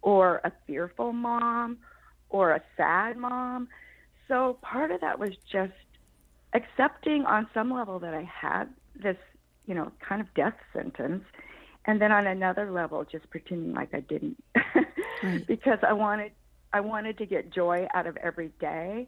or 0.00 0.40
a 0.44 0.52
fearful 0.64 1.12
mom, 1.12 1.78
or 2.28 2.52
a 2.52 2.62
sad 2.76 3.16
mom. 3.16 3.66
So 4.28 4.58
part 4.62 4.92
of 4.92 5.00
that 5.00 5.18
was 5.18 5.32
just 5.50 5.72
accepting 6.52 7.24
on 7.26 7.48
some 7.52 7.72
level 7.72 7.98
that 7.98 8.14
I 8.14 8.22
had 8.22 8.66
this, 8.94 9.16
you 9.66 9.74
know, 9.74 9.90
kind 10.06 10.20
of 10.20 10.32
death 10.34 10.54
sentence. 10.72 11.24
And 11.86 12.00
then 12.00 12.12
on 12.12 12.26
another 12.26 12.70
level, 12.70 13.04
just 13.04 13.28
pretending 13.28 13.74
like 13.74 13.92
I 13.92 14.00
didn't, 14.00 14.42
right. 15.22 15.46
because 15.46 15.78
I 15.86 15.92
wanted 15.92 16.32
I 16.74 16.80
wanted 16.80 17.16
to 17.18 17.26
get 17.26 17.50
joy 17.50 17.86
out 17.94 18.08
of 18.08 18.16
every 18.16 18.50
day. 18.60 19.06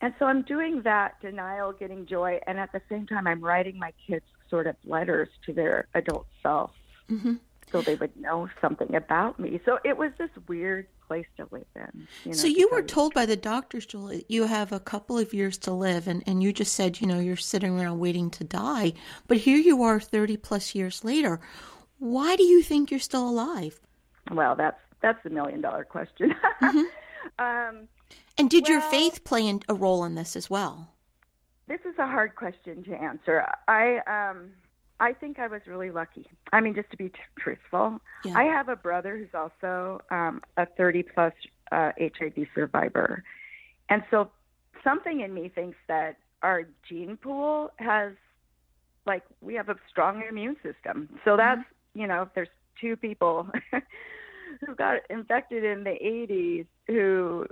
And 0.00 0.14
so 0.18 0.24
I'm 0.24 0.40
doing 0.42 0.80
that 0.82 1.20
denial, 1.20 1.72
getting 1.72 2.06
joy, 2.06 2.40
and 2.46 2.58
at 2.58 2.72
the 2.72 2.80
same 2.88 3.06
time, 3.06 3.26
I'm 3.26 3.42
writing 3.42 3.78
my 3.78 3.92
kids 4.06 4.24
sort 4.48 4.66
of 4.66 4.74
letters 4.84 5.28
to 5.44 5.52
their 5.52 5.86
adult 5.94 6.26
self 6.42 6.70
mm-hmm. 7.10 7.34
so 7.70 7.82
they 7.82 7.94
would 7.96 8.16
know 8.16 8.48
something 8.60 8.94
about 8.94 9.38
me. 9.38 9.60
So 9.66 9.78
it 9.84 9.98
was 9.98 10.12
this 10.18 10.30
weird 10.48 10.86
place 11.06 11.26
to 11.36 11.46
live 11.50 11.66
in. 11.76 12.06
You 12.24 12.30
know, 12.30 12.36
so 12.36 12.46
you 12.46 12.70
were 12.72 12.82
told 12.82 13.12
by 13.12 13.26
the 13.26 13.36
doctors, 13.36 13.84
Julie, 13.84 14.24
you 14.28 14.46
have 14.46 14.72
a 14.72 14.80
couple 14.80 15.18
of 15.18 15.34
years 15.34 15.58
to 15.58 15.72
live, 15.72 16.08
and, 16.08 16.22
and 16.26 16.42
you 16.42 16.54
just 16.54 16.72
said, 16.72 17.02
you 17.02 17.06
know, 17.06 17.20
you're 17.20 17.36
sitting 17.36 17.78
around 17.78 17.98
waiting 17.98 18.30
to 18.30 18.44
die. 18.44 18.94
But 19.28 19.36
here 19.36 19.58
you 19.58 19.82
are 19.82 20.00
30 20.00 20.38
plus 20.38 20.74
years 20.74 21.04
later. 21.04 21.38
Why 21.98 22.36
do 22.36 22.44
you 22.44 22.62
think 22.62 22.90
you're 22.90 22.98
still 22.98 23.28
alive? 23.28 23.78
Well, 24.30 24.56
that's 24.56 24.80
that's 25.04 25.22
the 25.22 25.28
million 25.28 25.60
dollar 25.60 25.84
question. 25.84 26.34
mm-hmm. 26.62 26.78
um, 27.38 27.88
and 28.38 28.48
did 28.48 28.64
well, 28.64 28.72
your 28.72 28.80
faith 28.80 29.22
play 29.22 29.46
in, 29.46 29.60
a 29.68 29.74
role 29.74 30.02
in 30.04 30.14
this 30.14 30.34
as 30.34 30.48
well? 30.48 30.94
This 31.68 31.80
is 31.84 31.94
a 31.98 32.06
hard 32.06 32.34
question 32.36 32.82
to 32.84 32.94
answer. 32.94 33.46
I 33.68 33.98
um, 34.06 34.52
I 35.00 35.12
think 35.12 35.38
I 35.38 35.46
was 35.46 35.60
really 35.66 35.90
lucky. 35.90 36.26
I 36.52 36.60
mean, 36.60 36.74
just 36.74 36.90
to 36.90 36.96
be 36.96 37.10
t- 37.10 37.18
truthful, 37.38 38.00
yeah. 38.24 38.34
I 38.34 38.44
have 38.44 38.70
a 38.70 38.76
brother 38.76 39.18
who's 39.18 39.34
also 39.34 40.00
um, 40.10 40.40
a 40.56 40.64
30 40.66 41.02
plus 41.02 41.32
uh, 41.70 41.92
HIV 41.98 42.46
survivor. 42.54 43.22
And 43.90 44.02
so 44.10 44.30
something 44.82 45.20
in 45.20 45.34
me 45.34 45.48
thinks 45.48 45.76
that 45.88 46.16
our 46.42 46.64
gene 46.88 47.16
pool 47.16 47.72
has, 47.76 48.12
like, 49.04 49.24
we 49.40 49.54
have 49.54 49.68
a 49.68 49.76
strong 49.90 50.22
immune 50.28 50.56
system. 50.62 51.08
So 51.24 51.30
mm-hmm. 51.30 51.38
that's, 51.38 51.68
you 51.94 52.06
know, 52.06 52.22
if 52.22 52.28
there's 52.34 52.48
two 52.80 52.96
people 52.96 53.48
who 54.66 54.74
got 54.74 54.98
infected 55.10 55.64
in 55.64 55.84
the 55.84 55.90
80s 55.90 56.66
who, 56.86 57.46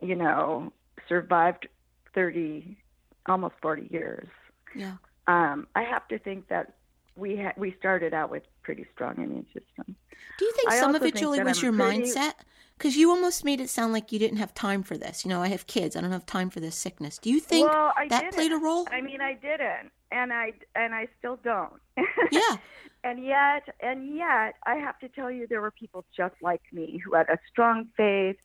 you 0.00 0.14
know, 0.14 0.72
survived 1.08 1.68
30, 2.14 2.76
almost 3.26 3.54
40 3.60 3.88
years. 3.90 4.28
Yeah 4.74 4.94
um, 5.26 5.66
I 5.74 5.82
have 5.82 6.06
to 6.08 6.18
think 6.18 6.48
that 6.48 6.74
we 7.16 7.36
ha- 7.36 7.54
we 7.56 7.74
started 7.78 8.12
out 8.12 8.30
with 8.30 8.42
pretty 8.62 8.86
strong 8.94 9.16
immune 9.16 9.46
system. 9.46 9.96
Do 10.38 10.44
you 10.44 10.52
think 10.52 10.72
I 10.72 10.80
some 10.80 10.94
of 10.94 11.02
it, 11.02 11.14
Julie, 11.14 11.42
was 11.42 11.58
I'm 11.58 11.64
your 11.64 11.72
pretty... 11.72 12.02
mindset? 12.02 12.32
Because 12.76 12.96
you 12.96 13.10
almost 13.10 13.44
made 13.44 13.60
it 13.60 13.70
sound 13.70 13.92
like 13.92 14.10
you 14.10 14.18
didn't 14.18 14.38
have 14.38 14.52
time 14.52 14.82
for 14.82 14.98
this. 14.98 15.24
You 15.24 15.28
know, 15.28 15.40
I 15.40 15.48
have 15.48 15.66
kids; 15.66 15.96
I 15.96 16.00
don't 16.00 16.12
have 16.12 16.26
time 16.26 16.50
for 16.50 16.60
this 16.60 16.74
sickness. 16.74 17.18
Do 17.18 17.30
you 17.30 17.40
think 17.40 17.68
well, 17.68 17.92
that 17.96 18.20
didn't. 18.20 18.34
played 18.34 18.52
a 18.52 18.56
role? 18.56 18.86
I 18.90 19.00
mean, 19.00 19.20
I 19.20 19.34
didn't, 19.34 19.92
and 20.10 20.32
I 20.32 20.52
and 20.74 20.94
I 20.94 21.08
still 21.18 21.38
don't. 21.42 21.74
Yeah. 22.32 22.56
And 23.04 23.24
yet, 23.24 23.68
and 23.80 24.16
yet, 24.16 24.54
I 24.66 24.76
have 24.76 24.98
to 25.00 25.08
tell 25.08 25.30
you, 25.30 25.46
there 25.46 25.60
were 25.60 25.70
people 25.70 26.04
just 26.16 26.34
like 26.42 26.62
me 26.72 27.00
who 27.04 27.14
had 27.14 27.28
a 27.28 27.38
strong 27.50 27.88
faith, 27.96 28.36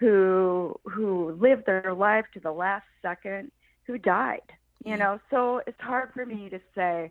who 0.00 0.74
who 0.84 1.36
lived 1.38 1.66
their 1.66 1.94
life 1.94 2.24
to 2.34 2.40
the 2.40 2.52
last 2.52 2.86
second, 3.02 3.52
who 3.86 3.98
died 3.98 4.42
you 4.84 4.92
mm-hmm. 4.92 5.00
know? 5.00 5.20
So 5.30 5.62
it's 5.66 5.80
hard 5.80 6.10
for 6.14 6.24
me 6.24 6.48
to 6.50 6.60
say 6.74 7.10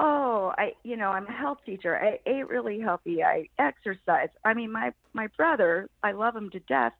oh 0.00 0.54
i 0.56 0.74
you 0.84 0.96
know 0.96 1.08
i'm 1.08 1.26
a 1.26 1.32
health 1.32 1.58
teacher. 1.66 1.98
I 1.98 2.20
ate 2.28 2.48
really 2.48 2.78
healthy. 2.78 3.22
I 3.24 3.48
exercise 3.58 4.28
i 4.44 4.54
mean 4.54 4.70
my 4.70 4.92
my 5.12 5.26
brother 5.36 5.88
i 6.02 6.12
love 6.12 6.36
him 6.36 6.50
to 6.50 6.60
death. 6.60 6.92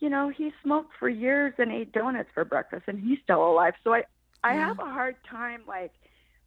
You 0.00 0.08
know 0.08 0.30
he 0.30 0.52
smoked 0.62 0.92
for 0.98 1.08
years 1.08 1.54
and 1.58 1.70
ate 1.70 1.92
donuts 1.92 2.30
for 2.32 2.44
breakfast 2.44 2.84
and 2.86 2.98
he's 2.98 3.18
still 3.22 3.44
alive. 3.44 3.74
So 3.84 3.92
i 3.92 4.04
i 4.42 4.54
yeah. 4.54 4.68
have 4.68 4.78
a 4.78 4.84
hard 4.84 5.16
time 5.28 5.62
like 5.66 5.92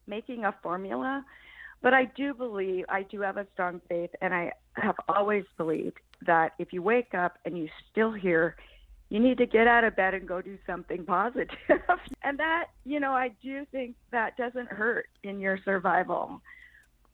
making 0.07 0.45
a 0.45 0.55
formula 0.63 1.24
but 1.82 1.94
i 1.94 2.05
do 2.05 2.34
believe 2.34 2.86
i 2.89 3.03
do 3.03 3.22
have 3.22 3.38
a 3.38 3.48
strong 3.53 3.82
faith 3.88 4.10
and 4.22 4.34
i 4.34 4.51
have 4.74 4.96
always 5.08 5.46
believed 5.58 6.00
that 6.25 6.53
if 6.60 6.74
you 6.74 6.82
wake 6.82 7.13
up 7.13 7.38
and 7.46 7.58
you 7.58 7.67
still 7.91 8.12
hear 8.12 8.55
you 9.10 9.20
need 9.20 9.38
to 9.38 9.46
get 9.46 9.67
out 9.67 9.84
of 9.84 9.96
bed 9.96 10.13
and 10.13 10.27
go 10.27 10.41
do 10.41 10.58
something 10.65 11.05
positive. 11.05 11.55
and 12.24 12.39
that, 12.39 12.65
you 12.86 13.00
know, 13.00 13.12
I 13.12 13.32
do 13.41 13.65
think 13.72 13.96
that 14.12 14.36
doesn't 14.36 14.67
hurt 14.67 15.08
in 15.24 15.39
your 15.39 15.60
survival. 15.63 16.41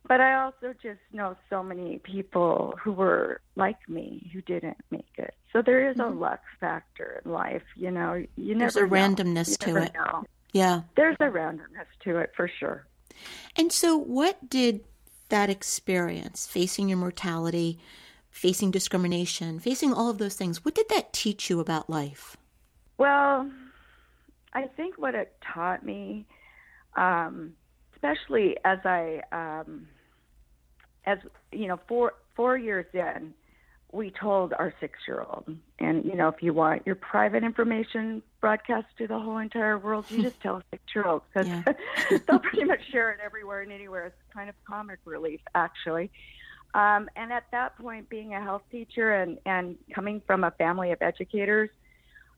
But 0.08 0.20
I 0.20 0.42
also 0.42 0.74
just 0.82 1.00
know 1.14 1.36
so 1.50 1.62
many 1.62 2.00
people 2.00 2.74
who 2.82 2.92
were 2.92 3.42
like 3.56 3.78
me 3.88 4.30
who 4.34 4.42
didn't 4.42 4.78
make 4.90 5.06
it. 5.18 5.36
So 5.54 5.62
there 5.62 5.90
is 5.90 5.98
mm-hmm. 5.98 6.18
a 6.18 6.20
luck 6.20 6.42
factor 6.60 7.22
in 7.24 7.32
life, 7.32 7.62
you 7.76 7.92
know. 7.92 8.24
You 8.36 8.56
never 8.56 8.72
There's 8.72 8.76
a 8.78 8.94
randomness 8.94 9.58
to 9.60 9.76
it. 9.76 9.94
Know. 9.94 10.24
Yeah. 10.54 10.82
There's 10.96 11.18
a 11.20 11.26
randomness 11.26 11.86
to 12.06 12.18
it 12.18 12.32
for 12.36 12.50
sure. 12.60 12.88
And 13.56 13.72
so 13.72 13.98
what 13.98 14.50
did 14.50 14.82
that 15.30 15.50
experience 15.50 16.46
facing 16.48 16.90
your 16.90 16.98
mortality 16.98 17.80
facing 18.32 18.72
discrimination, 18.72 19.60
facing 19.60 19.94
all 19.94 20.10
of 20.10 20.18
those 20.18 20.36
things. 20.36 20.66
What 20.66 20.74
did 20.74 20.88
that 20.90 21.14
teach 21.14 21.50
you 21.50 21.60
about 21.60 21.90
life? 21.90 22.38
Well, 22.98 23.50
I 24.54 24.68
think 24.76 24.98
what 24.98 25.14
it 25.14 25.36
taught 25.54 25.86
me, 25.86 26.26
um, 26.96 27.54
especially 27.94 28.58
as 28.66 28.80
I, 28.86 29.22
um, 29.32 29.88
as 31.06 31.20
you 31.52 31.68
know, 31.68 31.80
four 31.88 32.14
four 32.36 32.58
years 32.58 32.86
in, 32.94 33.34
we 33.94 34.12
told 34.12 34.54
our 34.54 34.74
six 34.80 35.00
year 35.08 35.22
old, 35.22 35.56
and 35.80 36.06
you 36.06 36.16
know, 36.16 36.28
if 36.28 36.42
you 36.42 36.54
want 36.54 36.86
your 36.86 36.96
private 36.96 37.44
information 37.44 38.22
broadcast 38.40 38.88
to 38.98 39.08
the 39.08 39.20
whole 39.20 39.38
entire 39.38 39.78
world, 39.78 40.06
you 40.10 40.22
just 40.22 40.40
tell 40.42 40.58
a 40.58 40.64
six 40.72 40.84
year 40.96 41.06
old 41.06 41.22
because 41.34 41.48
yeah. 41.48 41.64
they'll 42.28 42.40
pretty 42.40 42.64
much 42.64 42.80
share 42.92 43.12
it 43.12 43.20
everywhere 43.24 43.62
and 43.62 43.72
anywhere. 43.72 44.08
It's 44.08 44.34
kind 44.34 44.50
of 44.50 44.56
comic 44.66 45.00
relief, 45.06 45.42
actually. 45.56 46.10
Um, 46.74 47.10
and 47.16 47.34
at 47.34 47.46
that 47.52 47.78
point, 47.78 48.10
being 48.10 48.34
a 48.34 48.42
health 48.42 48.64
teacher 48.72 49.14
and, 49.14 49.38
and 49.46 49.76
coming 49.94 50.22
from 50.26 50.44
a 50.44 50.52
family 50.52 50.92
of 50.92 51.02
educators, 51.02 51.70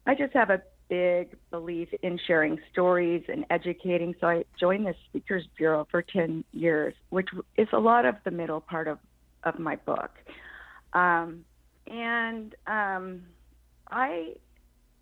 I 0.08 0.16
just 0.16 0.34
have 0.34 0.50
a 0.50 0.62
big 0.90 1.36
belief 1.52 1.90
in 2.02 2.20
sharing 2.28 2.60
stories 2.72 3.24
and 3.28 3.46
educating. 3.50 4.16
So 4.20 4.28
I 4.28 4.46
joined 4.60 4.88
the 4.88 4.96
Speakers 5.10 5.48
Bureau 5.58 5.88
for 5.90 6.02
10 6.02 6.44
years, 6.52 6.94
which 7.10 7.30
is 7.58 7.68
a 7.74 7.80
lot 7.80 8.06
of 8.06 8.16
the 8.26 8.32
middle 8.32 8.60
part 8.62 8.88
of, 8.88 8.98
of 9.44 9.60
my 9.60 9.76
book. 9.76 10.12
Um, 10.94 11.46
and 11.88 12.56
um, 12.68 13.24
I, 13.90 14.34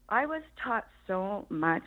I 0.09 0.25
was 0.25 0.41
taught 0.63 0.87
so 1.07 1.45
much 1.49 1.83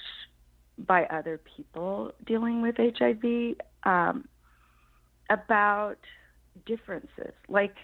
by 0.79 1.05
other 1.05 1.41
people 1.57 2.13
dealing 2.27 2.63
with 2.63 2.77
HIV 2.77 3.57
um, 3.85 4.29
about– 5.31 5.99
differences. 6.67 7.33
Like 7.49 7.75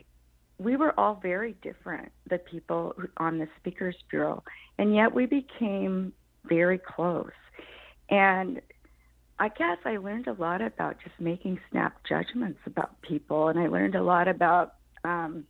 we 0.58 0.76
were 0.76 0.98
all 0.98 1.18
very 1.22 1.54
different, 1.62 2.12
the 2.28 2.38
people 2.38 2.94
on 3.16 3.38
the 3.38 3.48
Speakers 3.58 3.96
Bureau, 4.10 4.42
and 4.78 4.94
yet 4.94 5.14
we 5.14 5.26
became 5.26 6.12
very 6.44 6.78
close. 6.78 7.30
And 8.08 8.60
I 9.38 9.48
guess 9.48 9.78
I 9.84 9.96
learned 9.96 10.26
a 10.26 10.34
lot 10.34 10.60
about 10.60 10.96
just 11.02 11.18
making 11.18 11.58
snap 11.70 11.94
judgments 12.08 12.60
about 12.66 13.00
people, 13.02 13.48
and 13.48 13.58
I 13.58 13.68
learned 13.68 13.94
a 13.94 14.02
lot 14.02 14.28
about 14.28 14.74
um, 15.04 15.44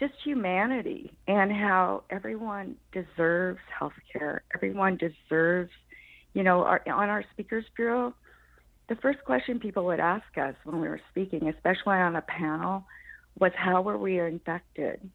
just 0.00 0.14
humanity 0.24 1.12
and 1.28 1.52
how 1.52 2.02
everyone 2.08 2.76
deserves 2.90 3.60
health 3.78 3.92
care. 4.10 4.42
Everyone 4.54 4.96
deserves, 4.96 5.70
you 6.32 6.42
know, 6.42 6.64
our, 6.64 6.82
on 6.86 7.10
our 7.10 7.22
Speakers 7.32 7.66
Bureau, 7.76 8.14
the 8.88 8.96
first 8.96 9.22
question 9.24 9.60
people 9.60 9.84
would 9.84 10.00
ask 10.00 10.26
us 10.36 10.54
when 10.64 10.80
we 10.80 10.88
were 10.88 11.00
speaking, 11.10 11.48
especially 11.48 11.96
on 11.96 12.16
a 12.16 12.22
panel, 12.22 12.84
was 13.38 13.52
how 13.54 13.82
were 13.82 13.98
we 13.98 14.18
infected? 14.18 15.08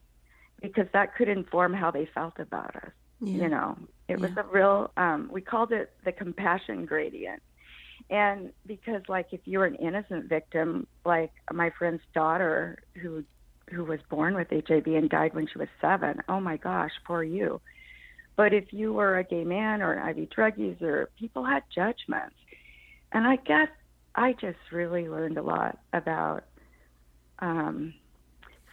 Because 0.61 0.85
that 0.93 1.15
could 1.15 1.27
inform 1.27 1.73
how 1.73 1.91
they 1.91 2.07
felt 2.13 2.39
about 2.39 2.75
us. 2.75 2.91
Yeah. 3.21 3.43
You 3.43 3.49
know, 3.49 3.77
it 4.07 4.19
yeah. 4.19 4.27
was 4.27 4.31
a 4.37 4.43
real, 4.43 4.91
um, 4.97 5.29
we 5.31 5.41
called 5.41 5.71
it 5.71 5.91
the 6.05 6.11
compassion 6.11 6.85
gradient. 6.85 7.41
And 8.09 8.51
because, 8.67 9.01
like, 9.09 9.27
if 9.31 9.41
you 9.45 9.59
were 9.59 9.65
an 9.65 9.75
innocent 9.75 10.29
victim, 10.29 10.85
like 11.05 11.31
my 11.51 11.71
friend's 11.71 12.03
daughter 12.13 12.77
who 13.01 13.23
who 13.72 13.84
was 13.84 14.00
born 14.10 14.36
with 14.36 14.50
HIV 14.50 14.88
and 14.88 15.10
died 15.10 15.34
when 15.34 15.48
she 15.48 15.57
was 15.57 15.67
seven. 15.81 16.22
Oh 16.29 16.39
my 16.39 16.57
gosh, 16.57 16.91
poor 17.05 17.24
you. 17.24 17.62
But 18.36 18.53
if 18.53 18.74
you 18.74 18.93
were 18.93 19.17
a 19.17 19.24
gay 19.24 19.43
man 19.43 19.81
or 19.81 19.93
an 19.93 20.17
IV 20.17 20.29
drug 20.29 20.57
user, 20.57 21.10
people 21.17 21.45
had 21.45 21.63
judgments 21.74 22.36
and 23.15 23.25
I 23.25 23.38
guess 23.38 23.69
I 24.13 24.34
just 24.34 24.60
really 24.72 25.07
learned 25.07 25.38
a 25.38 25.41
lot 25.41 25.79
about 25.93 26.43
um, 27.39 27.93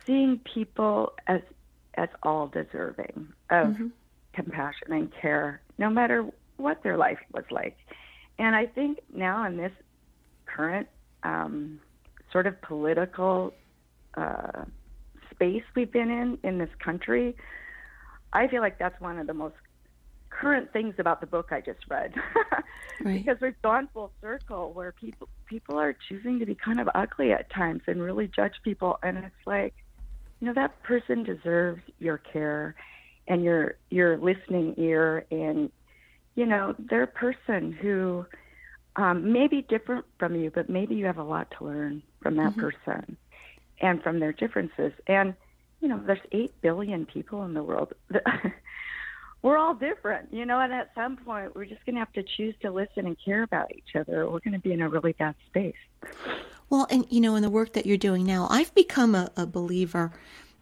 seeing 0.05 0.41
people 0.41 1.13
as 1.29 1.41
as 1.95 2.09
all 2.23 2.49
deserving 2.49 3.29
of 3.51 3.69
mm-hmm. 3.69 3.87
compassion 4.33 4.93
and 4.93 5.13
care, 5.21 5.61
no 5.79 5.91
matter 5.91 6.27
what 6.57 6.83
their 6.83 6.97
life 6.97 7.19
was 7.33 7.45
like. 7.51 7.77
And 8.39 8.57
I 8.57 8.67
think 8.67 8.99
now 9.15 9.47
in 9.47 9.59
this 9.59 9.73
current 10.47 10.89
um, 11.23 11.81
sort 12.33 12.47
of 12.47 12.61
political 12.63 13.55
uh, 14.17 14.65
space 15.43 15.63
we've 15.75 15.93
been 15.93 16.11
in 16.11 16.39
in 16.45 16.59
this 16.59 16.71
country, 16.79 17.37
I 18.33 18.47
feel 18.49 18.61
like 18.61 18.79
that's 18.79 19.01
one 19.01 19.19
of 19.19 19.27
the 19.27 19.35
most 19.35 19.57
current 20.31 20.73
things 20.73 20.95
about 20.99 21.21
the 21.21 21.27
book 21.27 21.49
I 21.51 21.61
just 21.61 21.81
read 21.91 22.15
right. 23.05 23.23
because 23.25 23.41
we've 23.41 23.61
gone 23.61 23.89
full 23.93 24.13
circle 24.23 24.73
where 24.73 24.93
people 24.93 25.29
people 25.47 25.79
are 25.79 25.95
choosing 26.09 26.39
to 26.39 26.47
be 26.47 26.55
kind 26.55 26.81
of 26.81 26.89
ugly 26.95 27.33
at 27.33 27.51
times 27.51 27.83
and 27.87 28.03
really 28.03 28.29
judge 28.29 28.55
people 28.65 28.99
and 29.03 29.19
it's 29.19 29.47
like 29.47 29.75
you 30.41 30.47
know 30.47 30.55
that 30.55 30.83
person 30.83 31.23
deserves 31.23 31.83
your 31.99 32.17
care 32.17 32.75
and 33.29 33.45
your 33.45 33.75
your 33.91 34.17
listening 34.17 34.75
ear 34.79 35.27
and 35.31 35.71
you 36.35 36.47
know 36.47 36.75
they're 36.79 37.03
a 37.03 37.07
person 37.07 37.73
who 37.73 38.25
um, 38.97 39.33
may 39.33 39.49
be 39.49 39.61
different 39.61 40.07
from 40.19 40.35
you 40.35 40.51
but 40.51 40.71
maybe 40.71 40.95
you 40.95 41.05
have 41.05 41.19
a 41.19 41.23
lot 41.23 41.53
to 41.59 41.67
learn 41.67 42.03
from 42.23 42.37
that 42.37 42.53
mm-hmm. 42.53 42.61
person 42.63 43.19
and 43.83 44.03
from 44.03 44.21
their 44.21 44.33
differences 44.33 44.93
and 45.07 45.35
you 45.83 45.89
know, 45.89 46.01
there's 46.07 46.21
8 46.31 46.55
billion 46.63 47.05
people 47.05 47.45
in 47.45 47.55
the 47.55 47.63
world. 47.63 47.93
we're 49.43 49.59
all 49.59 49.75
different, 49.75 50.33
you 50.33 50.47
know, 50.47 50.61
and 50.61 50.73
at 50.73 50.93
some 50.95 51.17
point 51.17 51.55
we're 51.57 51.65
just 51.65 51.85
going 51.85 51.97
to 51.97 51.99
have 51.99 52.13
to 52.13 52.23
choose 52.23 52.55
to 52.63 52.71
listen 52.71 53.05
and 53.05 53.17
care 53.23 53.43
about 53.43 53.75
each 53.75 53.97
other. 53.97 54.31
We're 54.31 54.39
going 54.39 54.55
to 54.55 54.61
be 54.61 54.73
in 54.73 54.81
a 54.81 54.89
really 54.89 55.13
bad 55.13 55.35
space. 55.49 55.75
Well, 56.71 56.87
and 56.89 57.05
you 57.11 57.21
know, 57.21 57.35
in 57.35 57.43
the 57.43 57.51
work 57.51 57.73
that 57.73 57.85
you're 57.85 57.97
doing 57.97 58.25
now, 58.25 58.47
I've 58.49 58.73
become 58.75 59.17
a, 59.17 59.31
a 59.37 59.45
believer 59.45 60.13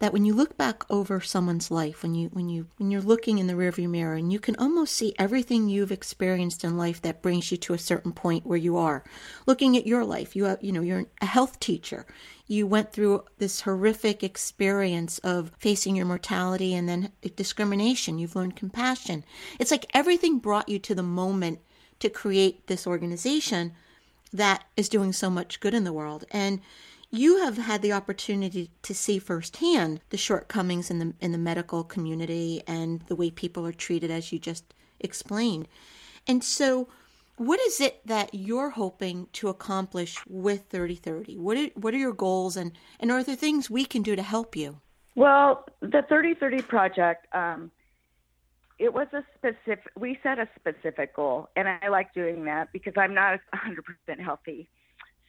that 0.01 0.11
when 0.11 0.25
you 0.25 0.33
look 0.33 0.57
back 0.57 0.83
over 0.89 1.21
someone's 1.21 1.69
life, 1.69 2.01
when 2.01 2.15
you 2.15 2.29
when 2.29 2.49
you 2.49 2.65
when 2.77 2.89
you're 2.89 3.01
looking 3.01 3.37
in 3.37 3.45
the 3.45 3.53
rearview 3.53 3.87
mirror, 3.87 4.15
and 4.15 4.33
you 4.33 4.39
can 4.39 4.55
almost 4.55 4.95
see 4.95 5.13
everything 5.19 5.69
you've 5.69 5.91
experienced 5.91 6.63
in 6.63 6.75
life 6.75 6.99
that 7.03 7.21
brings 7.21 7.51
you 7.51 7.57
to 7.57 7.75
a 7.75 7.77
certain 7.77 8.11
point 8.11 8.43
where 8.43 8.57
you 8.57 8.77
are. 8.77 9.03
Looking 9.45 9.77
at 9.77 9.85
your 9.85 10.03
life, 10.03 10.35
you 10.35 10.45
have, 10.45 10.57
you 10.63 10.71
know, 10.71 10.81
you're 10.81 11.05
a 11.21 11.27
health 11.27 11.59
teacher. 11.59 12.07
You 12.47 12.65
went 12.65 12.91
through 12.91 13.25
this 13.37 13.61
horrific 13.61 14.23
experience 14.23 15.19
of 15.19 15.51
facing 15.59 15.95
your 15.95 16.07
mortality 16.07 16.73
and 16.73 16.89
then 16.89 17.11
discrimination. 17.35 18.17
You've 18.17 18.35
learned 18.35 18.55
compassion. 18.55 19.23
It's 19.59 19.69
like 19.69 19.85
everything 19.93 20.39
brought 20.39 20.67
you 20.67 20.79
to 20.79 20.95
the 20.95 21.03
moment 21.03 21.59
to 21.99 22.09
create 22.09 22.65
this 22.65 22.87
organization 22.87 23.73
that 24.33 24.63
is 24.75 24.89
doing 24.89 25.13
so 25.13 25.29
much 25.29 25.59
good 25.59 25.75
in 25.75 25.83
the 25.83 25.93
world. 25.93 26.25
And 26.31 26.59
you 27.11 27.43
have 27.43 27.57
had 27.57 27.81
the 27.81 27.91
opportunity 27.91 28.71
to 28.81 28.95
see 28.95 29.19
firsthand 29.19 29.99
the 30.09 30.17
shortcomings 30.17 30.89
in 30.89 30.99
the 30.99 31.13
in 31.19 31.31
the 31.31 31.37
medical 31.37 31.83
community 31.83 32.61
and 32.65 33.01
the 33.07 33.15
way 33.15 33.29
people 33.29 33.65
are 33.67 33.73
treated 33.73 34.09
as 34.09 34.31
you 34.31 34.39
just 34.39 34.73
explained. 34.99 35.67
And 36.27 36.43
so 36.43 36.87
what 37.41 37.59
is 37.61 37.81
it 37.81 38.05
that 38.05 38.33
you're 38.33 38.69
hoping 38.69 39.27
to 39.33 39.49
accomplish 39.49 40.17
with 40.27 40.65
3030? 40.69 41.37
What 41.37 41.57
are, 41.57 41.65
what 41.73 41.93
are 41.93 41.97
your 41.97 42.13
goals 42.13 42.55
and, 42.55 42.71
and 42.99 43.11
are 43.11 43.23
there 43.23 43.35
things 43.35 43.67
we 43.67 43.83
can 43.83 44.03
do 44.03 44.15
to 44.15 44.21
help 44.21 44.55
you? 44.55 44.79
Well, 45.15 45.65
the 45.81 46.03
3030 46.07 46.61
project, 46.61 47.27
um, 47.33 47.71
it 48.77 48.93
was 48.93 49.07
a 49.11 49.23
specific, 49.35 49.91
we 49.97 50.19
set 50.21 50.37
a 50.37 50.47
specific 50.59 51.15
goal, 51.15 51.49
and 51.55 51.67
I 51.67 51.87
like 51.89 52.13
doing 52.13 52.45
that 52.45 52.71
because 52.71 52.93
I'm 52.95 53.15
not 53.15 53.39
100% 53.55 54.19
healthy. 54.19 54.69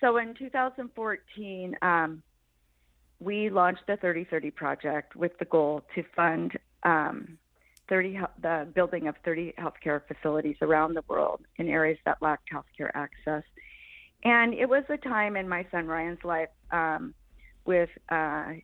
So 0.03 0.17
in 0.17 0.35
2014, 0.35 1.77
um, 1.81 2.23
we 3.21 3.51
launched 3.51 3.87
the 3.87 3.97
3030 3.97 4.51
project 4.51 5.15
with 5.15 5.39
the 5.39 5.45
goal 5.45 5.83
to 5.95 6.03
fund 6.17 6.59
um, 6.83 7.39
30 7.89 8.19
the 8.41 8.67
building 8.75 9.07
of 9.07 9.15
30 9.25 9.55
healthcare 9.59 10.01
facilities 10.09 10.57
around 10.61 10.95
the 10.95 11.05
world 11.07 11.41
in 11.57 11.69
areas 11.69 11.99
that 12.05 12.21
lacked 12.21 12.49
healthcare 12.53 12.91
access. 12.95 13.45
And 14.25 14.55
it 14.55 14.69
was 14.69 14.83
a 14.89 14.97
time 14.97 15.37
in 15.37 15.49
my 15.49 15.65
son 15.71 15.87
Ryan's 15.87 16.25
life 16.25 16.49
um, 16.73 17.15
with 17.65 17.91
uh, 18.09 18.55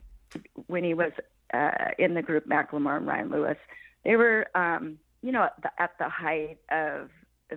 when 0.66 0.82
he 0.82 0.94
was 0.94 1.12
uh, 1.54 1.70
in 1.98 2.14
the 2.14 2.22
group 2.22 2.48
Macklemore 2.48 2.96
and 2.96 3.06
Ryan 3.06 3.30
Lewis. 3.30 3.56
They 4.04 4.16
were, 4.16 4.46
um, 4.56 4.98
you 5.22 5.30
know, 5.30 5.44
at 5.44 5.62
the, 5.62 5.82
at 5.82 5.90
the 5.98 6.08
height 6.08 6.58
of 6.70 7.10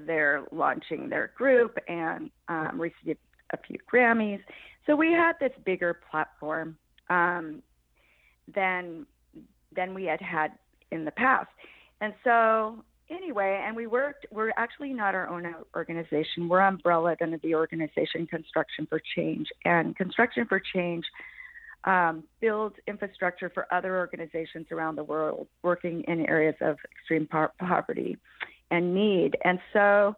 their 0.06 0.44
launching 0.52 1.10
their 1.10 1.32
group 1.36 1.78
and 1.88 2.30
um, 2.48 2.78
a 3.52 3.58
few 3.58 3.78
Grammys. 3.92 4.42
So 4.86 4.96
we 4.96 5.12
had 5.12 5.34
this 5.40 5.52
bigger 5.66 6.00
platform 6.10 6.78
um, 7.10 7.62
than 8.54 9.06
than 9.74 9.94
we 9.94 10.06
had 10.06 10.22
had 10.22 10.52
in 10.92 11.06
the 11.06 11.12
past. 11.12 11.50
And 12.02 12.14
so 12.24 12.84
anyway, 13.10 13.64
and 13.66 13.76
we 13.76 13.88
worked. 13.88 14.26
We're 14.32 14.52
actually 14.58 14.94
not 14.94 15.16
our 15.16 15.28
own 15.28 15.54
organization. 15.76 16.50
We're 16.50 16.62
umbrella 16.62 17.16
under 17.22 17.38
the 17.38 17.56
organization 17.56 18.28
Construction 18.28 18.88
for 18.88 19.02
Change, 19.16 19.48
and 19.66 19.96
Construction 19.96 20.46
for 20.46 20.60
Change 20.74 21.06
um, 21.84 22.24
builds 22.40 22.76
infrastructure 22.88 23.50
for 23.50 23.72
other 23.74 23.98
organizations 23.98 24.68
around 24.72 24.96
the 24.96 25.04
world 25.04 25.48
working 25.64 26.04
in 26.08 26.26
areas 26.28 26.56
of 26.62 26.78
extreme 26.92 27.28
poverty 27.60 28.18
and 28.70 28.94
need. 28.94 29.38
And 29.44 29.60
so 29.74 30.16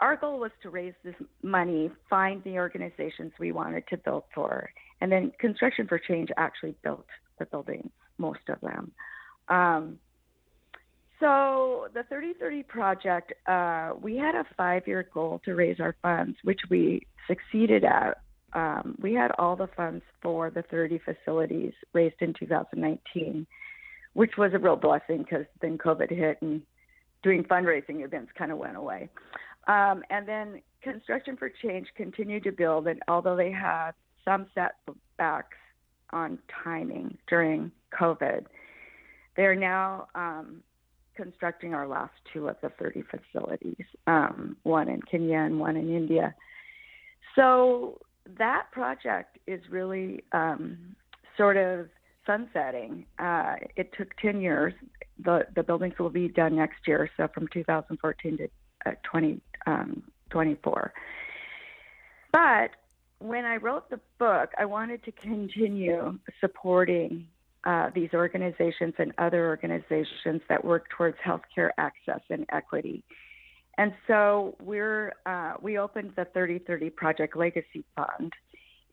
our 0.00 0.16
goal 0.16 0.38
was 0.38 0.50
to 0.62 0.70
raise 0.70 0.94
this 1.04 1.14
money, 1.42 1.90
find 2.10 2.42
the 2.44 2.58
organizations 2.58 3.32
we 3.38 3.52
wanted 3.52 3.84
to 3.88 3.96
build 3.96 4.24
for, 4.34 4.70
and 5.00 5.10
then 5.10 5.32
Construction 5.38 5.86
for 5.86 5.98
Change 5.98 6.28
actually 6.36 6.74
built 6.82 7.06
the 7.38 7.46
buildings, 7.46 7.90
most 8.18 8.40
of 8.48 8.60
them. 8.60 8.92
Um, 9.48 9.98
so 11.20 11.88
the 11.94 12.02
3030 12.04 12.62
project, 12.64 13.32
uh, 13.46 13.92
we 14.00 14.16
had 14.16 14.34
a 14.34 14.44
five-year 14.56 15.08
goal 15.14 15.40
to 15.44 15.54
raise 15.54 15.80
our 15.80 15.96
funds, 16.02 16.36
which 16.44 16.60
we 16.68 17.06
succeeded 17.26 17.84
at. 17.84 18.20
Um, 18.52 18.96
we 19.00 19.14
had 19.14 19.32
all 19.38 19.56
the 19.56 19.68
funds 19.76 20.04
for 20.22 20.50
the 20.50 20.62
30 20.62 21.00
facilities 21.04 21.72
raised 21.92 22.16
in 22.20 22.34
2019, 22.38 23.46
which 24.12 24.32
was 24.36 24.52
a 24.54 24.58
real 24.58 24.76
blessing 24.76 25.18
because 25.18 25.46
then 25.60 25.78
COVID 25.78 26.10
hit 26.10 26.38
and 26.42 26.62
doing 27.22 27.44
fundraising 27.44 28.04
events 28.04 28.30
kind 28.36 28.52
of 28.52 28.58
went 28.58 28.76
away. 28.76 29.08
Um, 29.66 30.02
and 30.10 30.26
then 30.26 30.62
Construction 30.82 31.36
for 31.36 31.50
Change 31.62 31.88
continued 31.96 32.44
to 32.44 32.52
build, 32.52 32.86
and 32.86 33.00
although 33.08 33.36
they 33.36 33.50
had 33.50 33.92
some 34.24 34.46
setbacks 34.54 35.56
on 36.10 36.38
timing 36.62 37.16
during 37.28 37.72
COVID, 37.98 38.46
they 39.36 39.42
are 39.42 39.56
now 39.56 40.06
um, 40.14 40.62
constructing 41.16 41.74
our 41.74 41.88
last 41.88 42.12
two 42.32 42.48
of 42.48 42.56
the 42.62 42.70
30 42.78 43.02
facilities, 43.02 43.84
um, 44.06 44.56
one 44.62 44.88
in 44.88 45.00
Kenya 45.02 45.38
and 45.38 45.58
one 45.58 45.76
in 45.76 45.94
India. 45.94 46.34
So 47.34 48.00
that 48.38 48.66
project 48.72 49.38
is 49.46 49.60
really 49.70 50.22
um, 50.32 50.78
sort 51.36 51.56
of 51.56 51.88
sunsetting. 52.26 53.06
Uh, 53.18 53.54
it 53.76 53.92
took 53.96 54.16
10 54.18 54.40
years. 54.40 54.74
The, 55.24 55.46
the 55.54 55.62
buildings 55.62 55.94
will 55.98 56.10
be 56.10 56.28
done 56.28 56.56
next 56.56 56.86
year, 56.86 57.10
so 57.16 57.28
from 57.32 57.48
2014 57.52 58.38
to 58.38 58.48
uh, 58.86 58.90
2024. 59.12 60.82
Um, 60.82 60.90
but 62.32 62.70
when 63.18 63.44
I 63.44 63.56
wrote 63.56 63.88
the 63.90 64.00
book, 64.18 64.50
I 64.58 64.64
wanted 64.64 65.02
to 65.04 65.12
continue 65.12 66.18
supporting 66.40 67.26
uh, 67.64 67.90
these 67.94 68.10
organizations 68.14 68.94
and 68.98 69.12
other 69.18 69.48
organizations 69.48 70.40
that 70.48 70.64
work 70.64 70.88
towards 70.96 71.16
healthcare 71.18 71.70
access 71.78 72.20
and 72.30 72.46
equity. 72.52 73.02
And 73.78 73.92
so 74.06 74.56
we're 74.62 75.14
uh, 75.26 75.54
we 75.60 75.78
opened 75.78 76.12
the 76.16 76.26
3030 76.32 76.90
Project 76.90 77.36
Legacy 77.36 77.84
Fund, 77.94 78.32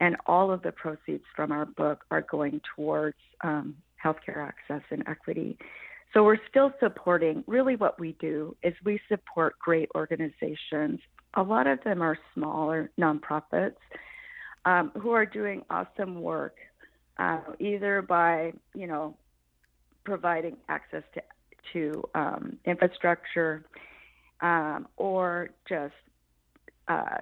and 0.01 0.17
all 0.25 0.51
of 0.51 0.61
the 0.63 0.71
proceeds 0.71 1.23
from 1.35 1.51
our 1.51 1.65
book 1.65 2.03
are 2.11 2.21
going 2.21 2.61
towards 2.75 3.17
um, 3.41 3.75
healthcare 4.03 4.37
access 4.37 4.81
and 4.89 5.03
equity. 5.07 5.57
So 6.13 6.23
we're 6.23 6.37
still 6.47 6.71
supporting. 6.79 7.43
Really, 7.47 7.75
what 7.75 7.99
we 7.99 8.15
do 8.19 8.55
is 8.61 8.73
we 8.85 8.99
support 9.09 9.57
great 9.57 9.89
organizations. 9.95 10.99
A 11.33 11.41
lot 11.41 11.65
of 11.65 11.83
them 11.83 12.01
are 12.01 12.17
smaller 12.35 12.91
nonprofits 12.99 13.77
um, 14.65 14.91
who 14.99 15.11
are 15.11 15.25
doing 15.25 15.63
awesome 15.69 16.21
work, 16.21 16.55
uh, 17.17 17.39
either 17.59 18.01
by 18.03 18.53
you 18.75 18.85
know 18.85 19.17
providing 20.03 20.57
access 20.69 21.03
to 21.15 21.21
to 21.71 22.03
um, 22.13 22.57
infrastructure 22.65 23.65
um, 24.41 24.87
or 24.97 25.49
just 25.67 25.93
uh, 26.87 27.17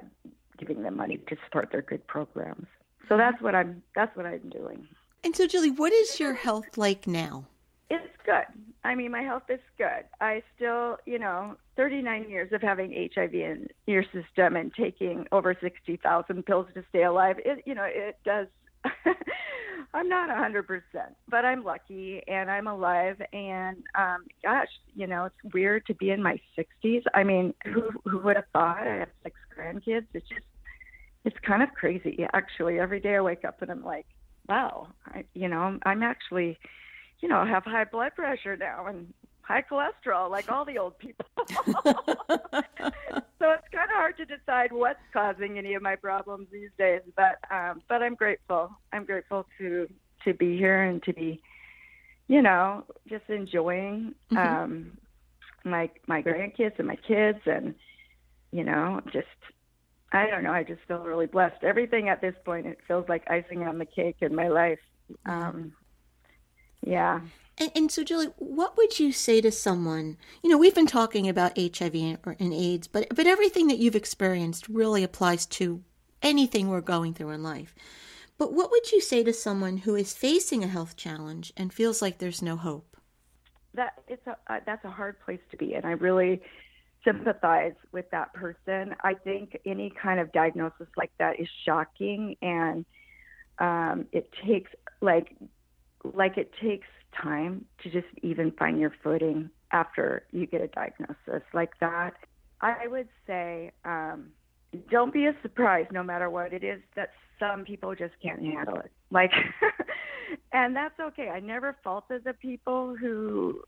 giving 0.58 0.84
them 0.84 0.98
money 0.98 1.18
to 1.30 1.38
support 1.46 1.70
their 1.72 1.82
good 1.82 2.06
programs. 2.08 2.68
So 3.08 3.16
that's 3.16 3.42
what 3.42 3.56
I'm 3.56 3.82
that's 3.96 4.16
what 4.18 4.26
I'm 4.26 4.50
doing. 4.50 4.86
And 5.24 5.36
so, 5.36 5.48
Julie, 5.48 5.72
what 5.72 5.94
is 5.94 6.20
your 6.20 6.34
health 6.34 6.78
like 6.78 7.08
now? 7.08 7.46
It's 7.92 8.16
good. 8.26 8.46
I 8.86 8.96
mean, 8.96 9.12
my 9.12 9.22
health 9.22 9.44
is 9.50 9.60
good. 9.78 10.06
I 10.22 10.42
still, 10.56 10.96
you 11.06 11.20
know, 11.20 11.58
39 11.76 12.30
years 12.30 12.54
of 12.54 12.62
having 12.62 13.10
HIV 13.14 13.34
in 13.34 13.68
your 13.86 14.04
system 14.14 14.56
and 14.56 14.74
taking 14.74 15.28
over 15.34 15.58
60,000 15.60 16.46
pills 16.46 16.68
to 16.74 16.86
stay 16.88 17.04
alive. 17.04 17.36
It, 17.44 17.64
you 17.66 17.76
know, 17.76 17.86
it 17.86 18.18
does. 18.24 18.48
I'm 19.94 20.08
not 20.08 20.30
100%, 20.30 20.64
but 21.28 21.44
I'm 21.44 21.66
lucky 21.66 22.22
and 22.30 22.50
I'm 22.50 22.68
alive. 22.68 23.22
And 23.34 23.84
um, 23.94 24.26
gosh, 24.42 24.70
you 24.96 25.06
know, 25.06 25.26
it's 25.26 25.54
weird 25.54 25.86
to 25.88 25.94
be 25.96 26.12
in 26.12 26.24
my 26.24 26.40
60s. 26.58 27.04
I 27.14 27.26
mean, 27.26 27.54
who 27.66 27.90
who 28.06 28.20
would 28.20 28.38
have 28.38 28.46
thought 28.54 28.88
I 28.88 29.00
have 29.00 29.10
six 29.22 29.36
grandkids? 29.54 30.08
It's 30.14 30.30
just, 30.30 30.46
it's 31.26 31.36
kind 31.46 31.62
of 31.62 31.74
crazy. 31.74 32.26
Actually, 32.32 32.80
every 32.80 33.02
day 33.02 33.18
I 33.18 33.22
wake 33.22 33.44
up 33.44 33.62
and 33.62 33.70
I'm 33.70 33.84
like, 33.84 34.06
wow, 34.48 34.88
I, 35.08 35.26
you 35.34 35.50
know, 35.50 35.60
I'm, 35.60 35.80
I'm 35.86 36.04
actually 36.04 36.58
you 37.22 37.30
know, 37.30 37.46
have 37.46 37.64
high 37.64 37.86
blood 37.86 38.16
pressure 38.16 38.58
now 38.58 38.88
and 38.88 39.14
high 39.42 39.64
cholesterol 39.70 40.30
like 40.30 40.52
all 40.52 40.66
the 40.66 40.78
old 40.78 40.98
people. 40.98 41.26
so 41.38 41.46
it's 43.52 43.68
kind 43.72 43.90
of 43.90 43.96
hard 43.96 44.18
to 44.18 44.26
decide 44.26 44.72
what's 44.72 45.00
causing 45.14 45.58
any 45.58 45.74
of 45.74 45.82
my 45.82 45.96
problems 45.96 46.48
these 46.52 46.70
days. 46.78 47.02
But 47.16 47.40
um, 47.54 47.82
but 47.88 48.02
I'm 48.02 48.16
grateful. 48.16 48.72
I'm 48.92 49.06
grateful 49.06 49.46
to 49.58 49.88
to 50.26 50.34
be 50.34 50.58
here 50.58 50.84
and 50.84 51.02
to 51.04 51.14
be, 51.14 51.42
you 52.28 52.42
know, 52.42 52.86
just 53.08 53.30
enjoying 53.30 54.16
mm-hmm. 54.32 54.38
um, 54.38 54.98
my 55.64 55.90
my 56.08 56.22
grandkids 56.22 56.78
and 56.80 56.88
my 56.88 56.98
kids 57.08 57.40
and 57.46 57.76
you 58.52 58.64
know 58.64 59.02
just 59.12 59.28
I 60.14 60.28
don't 60.28 60.44
know. 60.44 60.52
I 60.52 60.64
just 60.64 60.82
feel 60.88 61.00
really 61.00 61.28
blessed. 61.28 61.64
Everything 61.64 62.10
at 62.10 62.22
this 62.22 62.36
point 62.46 62.68
it 62.68 62.80
feels 62.88 63.08
like 63.08 63.30
icing 63.30 63.64
on 63.64 63.78
the 63.78 63.86
cake 63.86 64.18
in 64.22 64.36
my 64.36 64.48
life. 64.48 64.80
Um, 65.26 65.74
Yeah. 66.86 67.22
And, 67.58 67.72
and, 67.76 67.92
so, 67.92 68.04
Julie, 68.04 68.34
what 68.38 68.76
would 68.78 69.00
you 69.00 69.12
say 69.12 69.42
to 69.42 69.52
someone? 69.52 70.18
You 70.42 70.50
know, 70.50 70.58
we've 70.58 70.74
been 70.74 70.88
talking 70.88 71.30
about 71.30 71.58
HIV 71.58 71.96
and, 71.96 72.54
AIDS, 72.54 72.88
but 72.88 73.08
but 73.16 73.28
everything 73.28 73.68
that 73.68 73.78
you've 73.78 73.96
experienced 73.96 74.68
really 74.68 75.04
applies 75.04 75.46
to 75.48 75.84
anything 76.22 76.70
we're 76.70 76.82
going 76.82 77.14
through 77.14 77.32
in 77.32 77.44
life. 77.44 77.76
But 78.38 78.54
what 78.54 78.72
would 78.72 78.92
you 78.92 79.02
say 79.02 79.24
to 79.24 79.34
someone 79.34 79.78
who 79.78 79.96
is 79.96 80.14
facing 80.14 80.64
a 80.64 80.68
health 80.68 80.96
challenge 80.96 81.54
and 81.56 81.72
feels 81.72 82.02
like 82.02 82.18
there's 82.18 82.42
no 82.42 82.56
hope? 82.56 82.98
That 83.76 83.94
it's 84.08 84.26
a 84.26 84.36
uh, 84.52 84.60
that's 84.66 84.84
a 84.84 84.90
hard 84.90 85.20
place 85.20 85.40
to 85.52 85.58
be, 85.58 85.76
and 85.76 85.86
I 85.86 85.92
really 85.92 86.42
sympathize 87.06 87.74
with 87.92 88.10
that 88.12 88.34
person. 88.34 88.96
I 89.04 89.14
think 89.14 89.60
any 89.66 89.92
kind 90.02 90.20
of 90.20 90.32
diagnosis 90.32 90.88
like 90.98 91.12
that 91.20 91.40
is 91.40 91.48
shocking, 91.64 92.36
and 92.42 92.86
um, 93.60 94.08
it 94.12 94.34
takes 94.46 94.72
like 95.02 95.36
like 96.14 96.38
it 96.38 96.52
takes 96.62 96.88
time 97.22 97.66
to 97.84 97.90
just 97.90 98.08
even 98.22 98.52
find 98.52 98.80
your 98.80 98.94
footing 99.04 99.50
after 99.72 100.24
you 100.32 100.46
get 100.46 100.62
a 100.62 100.68
diagnosis 100.68 101.44
like 101.54 101.72
that. 101.80 102.14
I 102.62 102.88
would 102.88 103.08
say 103.26 103.72
um, 103.86 104.30
don't 104.90 105.14
be 105.14 105.26
a 105.26 105.36
surprise 105.42 105.88
no 105.92 106.04
matter 106.04 106.30
what 106.30 106.54
it 106.54 106.64
is 106.64 106.82
that 106.96 107.10
some 107.40 107.66
people 107.66 107.96
just 107.96 108.14
can't 108.22 108.42
handle 108.42 108.78
it. 108.78 108.92
Like, 109.10 109.32
and 110.54 110.76
that's 110.76 111.00
okay. 111.00 111.30
I 111.30 111.40
never 111.40 111.76
faulted 111.84 112.24
the 112.24 112.34
people 112.34 112.96
who 112.96 113.62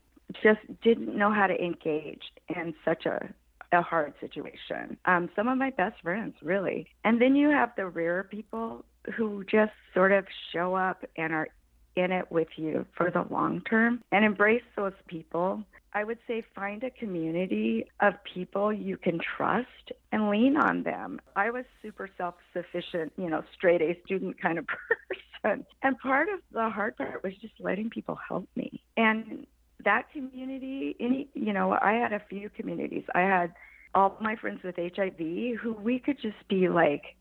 just 0.43 0.59
didn't 0.83 1.17
know 1.17 1.31
how 1.31 1.47
to 1.47 1.55
engage 1.55 2.21
in 2.55 2.73
such 2.85 3.05
a 3.05 3.33
a 3.73 3.81
hard 3.81 4.13
situation. 4.21 4.97
Um, 5.05 5.29
some 5.35 5.47
of 5.47 5.57
my 5.57 5.71
best 5.71 6.01
friends, 6.01 6.35
really. 6.43 6.87
And 7.03 7.19
then 7.19 7.35
you 7.35 7.49
have 7.49 7.71
the 7.75 7.87
rare 7.87 8.23
people 8.23 8.85
who 9.17 9.43
just 9.45 9.71
sort 9.93 10.11
of 10.11 10.25
show 10.53 10.75
up 10.75 11.03
and 11.17 11.33
are 11.33 11.47
in 11.95 12.11
it 12.11 12.31
with 12.31 12.47
you 12.55 12.85
for 12.95 13.11
the 13.11 13.25
long 13.29 13.61
term 13.61 14.03
and 14.11 14.25
embrace 14.25 14.63
those 14.75 14.93
people. 15.07 15.63
I 15.95 16.03
would 16.03 16.17
say 16.27 16.43
find 16.55 16.83
a 16.83 16.89
community 16.89 17.85
of 17.99 18.15
people 18.23 18.73
you 18.73 18.97
can 18.97 19.19
trust 19.37 19.91
and 20.11 20.29
lean 20.29 20.57
on 20.57 20.83
them. 20.83 21.21
I 21.35 21.51
was 21.51 21.65
super 21.81 22.09
self 22.17 22.35
sufficient, 22.51 23.13
you 23.15 23.29
know, 23.29 23.43
straight 23.55 23.81
A 23.81 23.95
student 24.05 24.41
kind 24.41 24.57
of 24.57 24.65
person. 25.43 25.65
And 25.83 25.99
part 25.99 26.29
of 26.29 26.39
the 26.51 26.69
hard 26.69 26.97
part 26.97 27.21
was 27.23 27.33
just 27.41 27.53
letting 27.59 27.89
people 27.89 28.17
help 28.27 28.47
me. 28.55 28.81
And 28.97 29.45
that 29.85 30.11
community, 30.11 30.95
any, 30.99 31.27
you 31.33 31.53
know, 31.53 31.77
I 31.79 31.93
had 31.93 32.13
a 32.13 32.21
few 32.27 32.49
communities. 32.49 33.03
I 33.13 33.21
had 33.21 33.53
all 33.93 34.17
my 34.21 34.35
friends 34.35 34.61
with 34.63 34.75
HIV 34.77 35.59
who 35.61 35.73
we 35.73 35.99
could 35.99 36.19
just 36.21 36.47
be 36.49 36.69
like, 36.69 37.15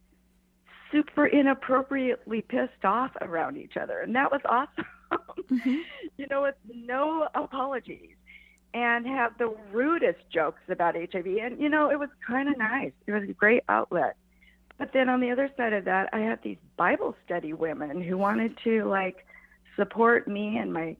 super 0.92 1.26
inappropriately 1.26 2.42
pissed 2.42 2.84
off 2.84 3.10
around 3.20 3.56
each 3.56 3.76
other. 3.76 4.00
And 4.00 4.14
that 4.14 4.30
was 4.30 4.40
awesome. 4.44 4.86
Mm-hmm. 5.50 5.76
you 6.16 6.26
know, 6.30 6.40
with 6.40 6.54
no 6.74 7.28
apologies 7.34 8.16
and 8.72 9.06
have 9.06 9.36
the 9.36 9.54
rudest 9.70 10.20
jokes 10.32 10.62
about 10.70 10.94
HIV. 10.94 11.26
And, 11.26 11.60
you 11.60 11.68
know, 11.68 11.90
it 11.90 11.98
was 11.98 12.08
kind 12.26 12.48
of 12.48 12.56
nice. 12.56 12.92
It 13.06 13.12
was 13.12 13.24
a 13.24 13.32
great 13.34 13.62
outlet. 13.68 14.16
But 14.78 14.92
then 14.94 15.08
on 15.08 15.20
the 15.20 15.30
other 15.30 15.50
side 15.56 15.74
of 15.74 15.84
that, 15.84 16.08
I 16.12 16.20
had 16.20 16.42
these 16.42 16.56
Bible 16.76 17.14
study 17.24 17.52
women 17.52 18.00
who 18.00 18.16
wanted 18.16 18.56
to 18.64 18.84
like 18.84 19.26
support 19.76 20.26
me 20.26 20.56
and 20.56 20.72
my 20.72 20.96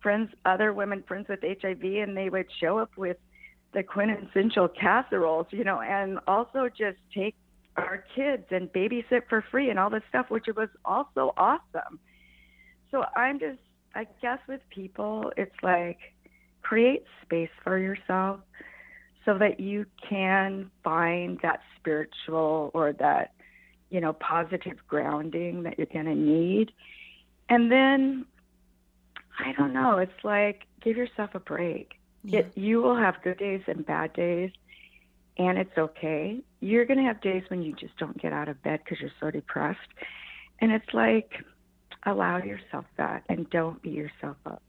friends, 0.00 0.30
other 0.44 0.72
women 0.72 1.04
friends 1.06 1.28
with 1.28 1.40
HIV, 1.42 1.82
and 1.82 2.16
they 2.16 2.28
would 2.28 2.46
show 2.58 2.78
up 2.78 2.96
with 2.96 3.18
the 3.72 3.82
quintessential 3.82 4.68
casseroles, 4.68 5.46
you 5.50 5.64
know, 5.64 5.80
and 5.80 6.18
also 6.26 6.68
just 6.68 6.98
take 7.14 7.34
our 7.76 8.04
kids 8.14 8.44
and 8.50 8.72
babysit 8.72 9.22
for 9.28 9.44
free 9.50 9.70
and 9.70 9.78
all 9.78 9.90
this 9.90 10.02
stuff, 10.08 10.30
which 10.30 10.46
was 10.56 10.68
also 10.84 11.32
awesome. 11.36 11.98
So 12.90 13.04
I'm 13.16 13.38
just, 13.38 13.58
I 13.94 14.06
guess 14.20 14.38
with 14.46 14.60
people, 14.70 15.32
it's 15.36 15.54
like 15.62 15.98
create 16.62 17.04
space 17.22 17.50
for 17.64 17.78
yourself 17.78 18.40
so 19.24 19.38
that 19.38 19.60
you 19.60 19.86
can 20.08 20.70
find 20.82 21.38
that 21.42 21.60
spiritual 21.78 22.70
or 22.74 22.92
that, 22.94 23.32
you 23.90 24.00
know, 24.00 24.12
positive 24.12 24.78
grounding 24.88 25.62
that 25.62 25.78
you're 25.78 25.86
going 25.86 26.06
to 26.06 26.14
need. 26.14 26.72
And 27.48 27.70
then, 27.70 28.26
I 29.38 29.52
don't 29.52 29.72
know, 29.72 29.98
it's 29.98 30.24
like 30.24 30.62
give 30.82 30.96
yourself 30.96 31.30
a 31.34 31.40
break. 31.40 31.92
Yeah. 32.24 32.40
It, 32.40 32.52
you 32.56 32.82
will 32.82 32.96
have 32.96 33.22
good 33.22 33.38
days 33.38 33.62
and 33.66 33.84
bad 33.84 34.12
days 34.12 34.50
and 35.38 35.58
it's 35.58 35.76
okay. 35.78 36.40
You're 36.60 36.84
going 36.84 36.98
to 36.98 37.04
have 37.04 37.20
days 37.20 37.42
when 37.48 37.62
you 37.62 37.74
just 37.74 37.96
don't 37.98 38.20
get 38.20 38.32
out 38.32 38.48
of 38.48 38.62
bed 38.62 38.80
because 38.84 39.00
you're 39.00 39.10
so 39.20 39.30
depressed. 39.30 39.78
And 40.60 40.70
it's 40.70 40.92
like, 40.92 41.30
allow 42.04 42.38
yourself 42.38 42.84
that 42.98 43.24
and 43.28 43.48
don't 43.50 43.80
beat 43.82 43.94
yourself 43.94 44.36
up. 44.44 44.62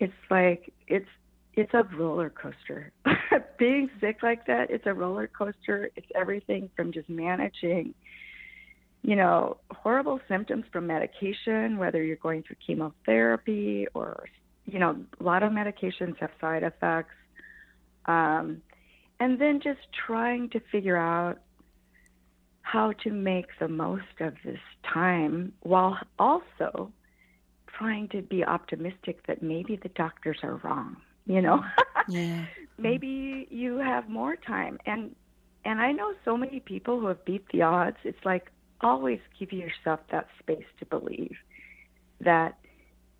It's 0.00 0.12
like, 0.30 0.72
it's, 0.88 1.08
it's 1.54 1.72
a 1.74 1.82
roller 1.96 2.30
coaster. 2.30 2.92
Being 3.58 3.90
sick 4.00 4.18
like 4.22 4.46
that, 4.46 4.70
it's 4.70 4.86
a 4.86 4.94
roller 4.94 5.28
coaster. 5.28 5.90
It's 5.96 6.06
everything 6.14 6.70
from 6.74 6.92
just 6.92 7.08
managing, 7.08 7.94
you 9.02 9.16
know, 9.16 9.58
horrible 9.70 10.20
symptoms 10.28 10.64
from 10.72 10.86
medication, 10.86 11.76
whether 11.76 12.02
you're 12.02 12.16
going 12.16 12.42
through 12.42 12.56
chemotherapy 12.66 13.86
or, 13.94 14.24
you 14.64 14.78
know, 14.78 14.96
a 15.20 15.22
lot 15.22 15.42
of 15.42 15.52
medications 15.52 16.16
have 16.18 16.30
side 16.40 16.62
effects. 16.62 17.14
Um, 18.06 18.62
and 19.22 19.38
then 19.40 19.60
just 19.60 19.80
trying 20.06 20.50
to 20.50 20.60
figure 20.72 20.96
out 20.96 21.38
how 22.62 22.92
to 23.04 23.10
make 23.10 23.46
the 23.60 23.68
most 23.68 24.16
of 24.20 24.34
this 24.44 24.58
time 24.82 25.52
while 25.60 25.96
also 26.18 26.92
trying 27.78 28.08
to 28.08 28.22
be 28.22 28.44
optimistic 28.44 29.26
that 29.26 29.42
maybe 29.42 29.76
the 29.76 29.88
doctors 29.90 30.38
are 30.42 30.56
wrong 30.64 30.96
you 31.26 31.40
know? 31.40 31.64
Yeah. 32.08 32.46
maybe 32.78 33.46
you 33.48 33.76
have 33.78 34.08
more 34.08 34.34
time. 34.34 34.78
And 34.86 35.14
and 35.64 35.80
i 35.80 35.92
know 35.92 36.12
so 36.24 36.36
many 36.36 36.58
people 36.58 36.98
who 36.98 37.06
have 37.06 37.24
beat 37.24 37.44
the 37.52 37.62
odds. 37.62 37.98
It's 38.02 38.24
like 38.24 38.50
always 38.80 39.20
give 39.38 39.52
yourself 39.52 40.00
that 40.10 40.26
space 40.40 40.66
to 40.80 40.86
believe 40.86 41.36
that 42.20 42.58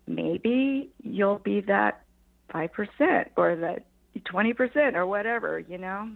maybe 0.05 0.89
you'll 1.01 1.39
be 1.39 1.61
that 1.61 2.03
5% 2.53 3.29
or 3.37 3.55
that 3.55 3.85
20% 4.23 4.95
or 4.95 5.05
whatever, 5.05 5.59
you 5.59 5.77
know. 5.77 6.09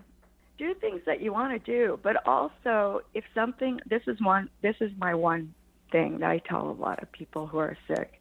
Do 0.58 0.74
things 0.74 1.02
that 1.06 1.22
you 1.22 1.32
want 1.32 1.54
to 1.54 1.72
do, 1.72 2.00
but 2.02 2.26
also 2.28 3.02
if 3.14 3.24
something 3.36 3.80
this 3.88 4.02
is 4.08 4.20
one 4.20 4.50
this 4.62 4.76
is 4.82 4.92
my 4.98 5.14
one 5.14 5.54
thing 5.92 6.20
that 6.20 6.32
I 6.32 6.40
tell 6.40 6.70
a 6.70 6.72
lot 6.72 7.02
of 7.04 7.12
people 7.12 7.46
who 7.46 7.60
are 7.60 7.78
sick. 7.88 8.12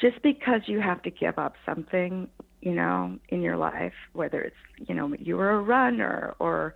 Just 0.00 0.20
because 0.22 0.62
you 0.66 0.80
have 0.80 1.02
to 1.02 1.10
give 1.10 1.38
up 1.38 1.54
something, 1.64 2.28
you 2.62 2.72
know, 2.72 3.18
in 3.28 3.42
your 3.42 3.56
life, 3.56 3.94
whether 4.12 4.40
it's, 4.40 4.88
you 4.88 4.94
know, 4.94 5.14
you 5.18 5.36
were 5.36 5.50
a 5.50 5.60
runner 5.60 6.34
or 6.38 6.74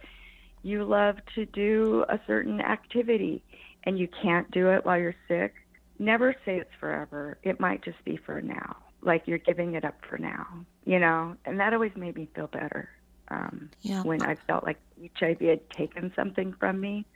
you 0.62 0.85
love 0.85 1.17
to 1.35 1.47
do 1.47 2.05
a 2.09 2.21
certain 2.27 2.61
activity 2.61 3.43
and 3.85 3.99
you 3.99 4.09
can't 4.23 4.51
do 4.51 4.71
it 4.71 4.85
while 4.85 4.99
you're 4.99 5.17
sick, 5.27 5.55
never 5.99 6.35
say 6.45 6.59
it's 6.59 6.71
forever. 6.79 7.38
It 7.43 7.59
might 7.61 7.83
just 7.83 8.03
be 8.05 8.17
for 8.17 8.40
now 8.40 8.77
like 9.05 9.27
you're 9.27 9.38
giving 9.38 9.75
it 9.75 9.85
up 9.85 9.97
for 10.09 10.19
now, 10.19 10.47
you 10.85 10.99
know, 10.99 11.37
and 11.45 11.61
that 11.61 11.73
always 11.73 11.93
made 11.97 12.17
me 12.17 12.29
feel 12.35 12.47
better. 12.47 12.88
Um, 13.29 13.71
yeah. 13.83 14.03
When 14.03 14.23
I 14.23 14.37
felt 14.47 14.64
like 14.64 14.79
HIV 15.19 15.40
had 15.40 15.71
taken 15.71 16.12
something 16.14 16.53
from 16.55 16.81
me, 16.81 17.07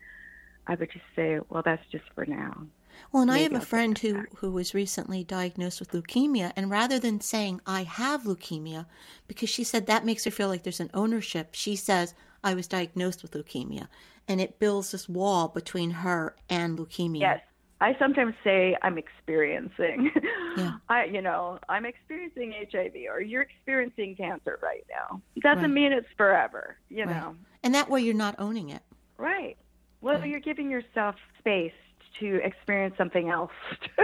I 0.66 0.74
would 0.74 0.90
just 0.90 1.04
say, 1.16 1.40
well, 1.48 1.62
that's 1.62 1.86
just 1.90 2.04
for 2.14 2.26
now. 2.26 2.66
Well, 3.12 3.22
and 3.22 3.30
Maybe 3.30 3.40
I 3.40 3.42
have 3.44 3.52
a 3.52 3.56
I'll 3.56 3.60
friend 3.62 3.98
who, 3.98 4.24
who 4.36 4.50
was 4.50 4.74
recently 4.74 5.22
diagnosed 5.24 5.80
with 5.80 5.92
leukemia, 5.92 6.52
and 6.56 6.70
rather 6.70 6.98
than 6.98 7.20
saying, 7.20 7.60
I 7.66 7.84
have 7.84 8.24
leukemia, 8.24 8.86
because 9.26 9.48
she 9.48 9.64
said 9.64 9.86
that 9.86 10.04
makes 10.04 10.24
her 10.24 10.30
feel 10.30 10.48
like 10.48 10.62
there's 10.62 10.80
an 10.80 10.90
ownership, 10.94 11.50
she 11.52 11.76
says, 11.76 12.14
I 12.42 12.54
was 12.54 12.66
diagnosed 12.66 13.22
with 13.22 13.32
leukemia. 13.32 13.88
And 14.26 14.40
it 14.40 14.58
builds 14.58 14.90
this 14.90 15.08
wall 15.08 15.48
between 15.48 15.90
her 15.90 16.36
and 16.50 16.78
leukemia. 16.78 17.20
Yes. 17.20 17.40
I 17.80 17.96
sometimes 17.98 18.34
say 18.42 18.76
I'm 18.82 18.98
experiencing. 18.98 20.10
Yeah. 20.56 20.72
I, 20.88 21.04
you 21.04 21.22
know, 21.22 21.58
I'm 21.68 21.84
experiencing 21.84 22.52
HIV, 22.72 22.94
or 23.12 23.20
you're 23.20 23.42
experiencing 23.42 24.16
cancer 24.16 24.58
right 24.62 24.84
now. 24.90 25.22
Doesn't 25.40 25.62
right. 25.62 25.70
mean 25.70 25.92
it's 25.92 26.08
forever, 26.16 26.76
you 26.88 27.04
right. 27.04 27.14
know. 27.14 27.36
And 27.62 27.74
that 27.74 27.88
way, 27.88 28.00
you're 28.00 28.14
not 28.14 28.34
owning 28.38 28.70
it. 28.70 28.82
Right. 29.16 29.56
Well, 30.00 30.18
right. 30.18 30.28
you're 30.28 30.40
giving 30.40 30.70
yourself 30.70 31.14
space 31.38 31.72
to 32.20 32.40
experience 32.42 32.94
something 32.98 33.28
else 33.28 33.52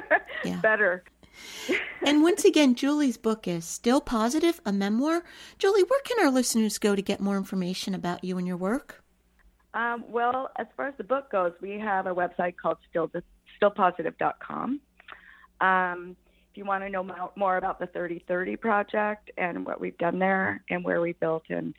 yeah. 0.44 0.60
better. 0.60 1.04
and 2.06 2.22
once 2.22 2.44
again, 2.44 2.74
Julie's 2.74 3.16
book 3.16 3.48
is 3.48 3.64
Still 3.64 4.00
Positive, 4.00 4.60
a 4.64 4.72
memoir. 4.72 5.24
Julie, 5.58 5.82
where 5.82 6.00
can 6.04 6.24
our 6.24 6.30
listeners 6.30 6.78
go 6.78 6.94
to 6.94 7.02
get 7.02 7.20
more 7.20 7.36
information 7.36 7.94
about 7.94 8.22
you 8.22 8.38
and 8.38 8.46
your 8.46 8.56
work? 8.56 9.02
Um, 9.72 10.04
well, 10.08 10.50
as 10.56 10.66
far 10.76 10.86
as 10.86 10.94
the 10.96 11.04
book 11.04 11.32
goes, 11.32 11.52
we 11.60 11.78
have 11.80 12.06
a 12.06 12.14
website 12.14 12.54
called 12.56 12.78
Still 12.88 13.08
stillpositive.com. 13.60 14.80
Um, 15.60 16.16
if 16.50 16.58
you 16.58 16.64
want 16.64 16.84
to 16.84 16.90
know 16.90 17.08
more 17.36 17.56
about 17.56 17.80
the 17.80 17.86
3030 17.86 18.56
project 18.56 19.30
and 19.38 19.66
what 19.66 19.80
we've 19.80 19.98
done 19.98 20.18
there 20.18 20.62
and 20.70 20.84
where 20.84 21.00
we 21.00 21.12
built 21.14 21.42
and 21.48 21.74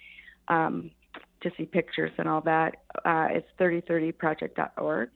um, 0.47 0.91
to 1.41 1.51
see 1.57 1.65
pictures 1.65 2.11
and 2.17 2.27
all 2.27 2.41
that, 2.41 2.75
uh, 3.05 3.27
it's 3.29 3.47
3030project.org. 3.59 5.09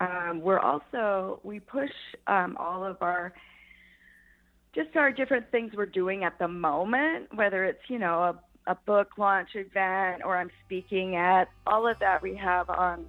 Um, 0.00 0.40
we're 0.40 0.58
also, 0.58 1.40
we 1.42 1.60
push 1.60 1.90
um, 2.26 2.56
all 2.58 2.84
of 2.84 2.96
our 3.02 3.32
just 4.74 4.96
our 4.96 5.12
different 5.12 5.50
things 5.50 5.72
we're 5.76 5.86
doing 5.86 6.24
at 6.24 6.38
the 6.38 6.48
moment, 6.48 7.28
whether 7.34 7.64
it's, 7.64 7.82
you 7.88 7.98
know, 7.98 8.34
a, 8.66 8.70
a 8.70 8.74
book 8.86 9.18
launch 9.18 9.50
event 9.54 10.22
or 10.24 10.36
I'm 10.36 10.50
speaking 10.64 11.16
at, 11.16 11.48
all 11.66 11.86
of 11.86 11.98
that 12.00 12.22
we 12.22 12.34
have 12.36 12.70
on 12.70 13.04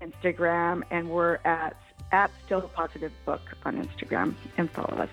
Instagram, 0.00 0.82
and 0.90 1.10
we're 1.10 1.36
at 1.44 1.76
at 2.12 2.30
Still 2.44 2.62
Positive 2.62 3.12
Book 3.24 3.42
on 3.64 3.84
Instagram 3.84 4.34
and 4.56 4.70
follow 4.70 4.96
us 4.96 5.08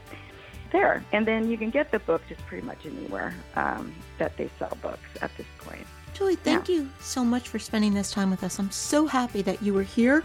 there. 0.71 1.03
And 1.11 1.25
then 1.25 1.49
you 1.49 1.57
can 1.57 1.69
get 1.69 1.91
the 1.91 1.99
book 1.99 2.21
just 2.27 2.45
pretty 2.45 2.65
much 2.65 2.85
anywhere 2.85 3.33
um, 3.55 3.93
that 4.17 4.35
they 4.37 4.49
sell 4.59 4.77
books 4.81 5.09
at 5.21 5.35
this 5.37 5.47
point. 5.59 5.85
Julie, 6.13 6.35
thank 6.35 6.67
yeah. 6.67 6.75
you 6.75 6.89
so 6.99 7.23
much 7.23 7.47
for 7.47 7.59
spending 7.59 7.93
this 7.93 8.11
time 8.11 8.31
with 8.31 8.43
us. 8.43 8.59
I'm 8.59 8.71
so 8.71 9.05
happy 9.05 9.41
that 9.43 9.61
you 9.61 9.73
were 9.73 9.83
here 9.83 10.23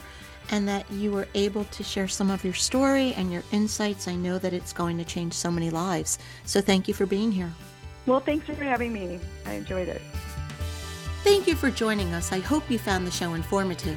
and 0.51 0.67
that 0.67 0.91
you 0.91 1.13
were 1.13 1.29
able 1.35 1.65
to 1.65 1.83
share 1.83 2.09
some 2.09 2.31
of 2.31 2.45
your 2.45 2.55
story 2.55 3.13
and 3.15 3.33
your 3.33 3.43
insights. 3.53 4.09
I 4.09 4.15
know 4.15 4.39
that 4.39 4.53
it's 4.53 4.73
going 4.73 4.99
to 4.99 5.05
change 5.05 5.35
so 5.35 5.51
many 5.51 5.71
lives. 5.71 6.19
So 6.45 6.61
thank 6.61 6.89
you 6.89 6.95
for 6.95 7.07
being 7.07 7.31
here. 7.31 7.53
Well, 8.07 8.21
thanks 8.21 8.47
for 8.47 8.55
having 8.55 8.93
me. 8.93 9.21
I 9.47 9.53
enjoyed 9.55 9.89
it. 9.89 10.03
Thank 11.23 11.47
you 11.47 11.55
for 11.55 11.71
joining 11.71 12.13
us. 12.15 12.33
I 12.33 12.41
hope 12.41 12.69
you 12.69 12.79
found 12.79 13.07
the 13.07 13.13
show 13.13 13.35
informative. 13.35 13.97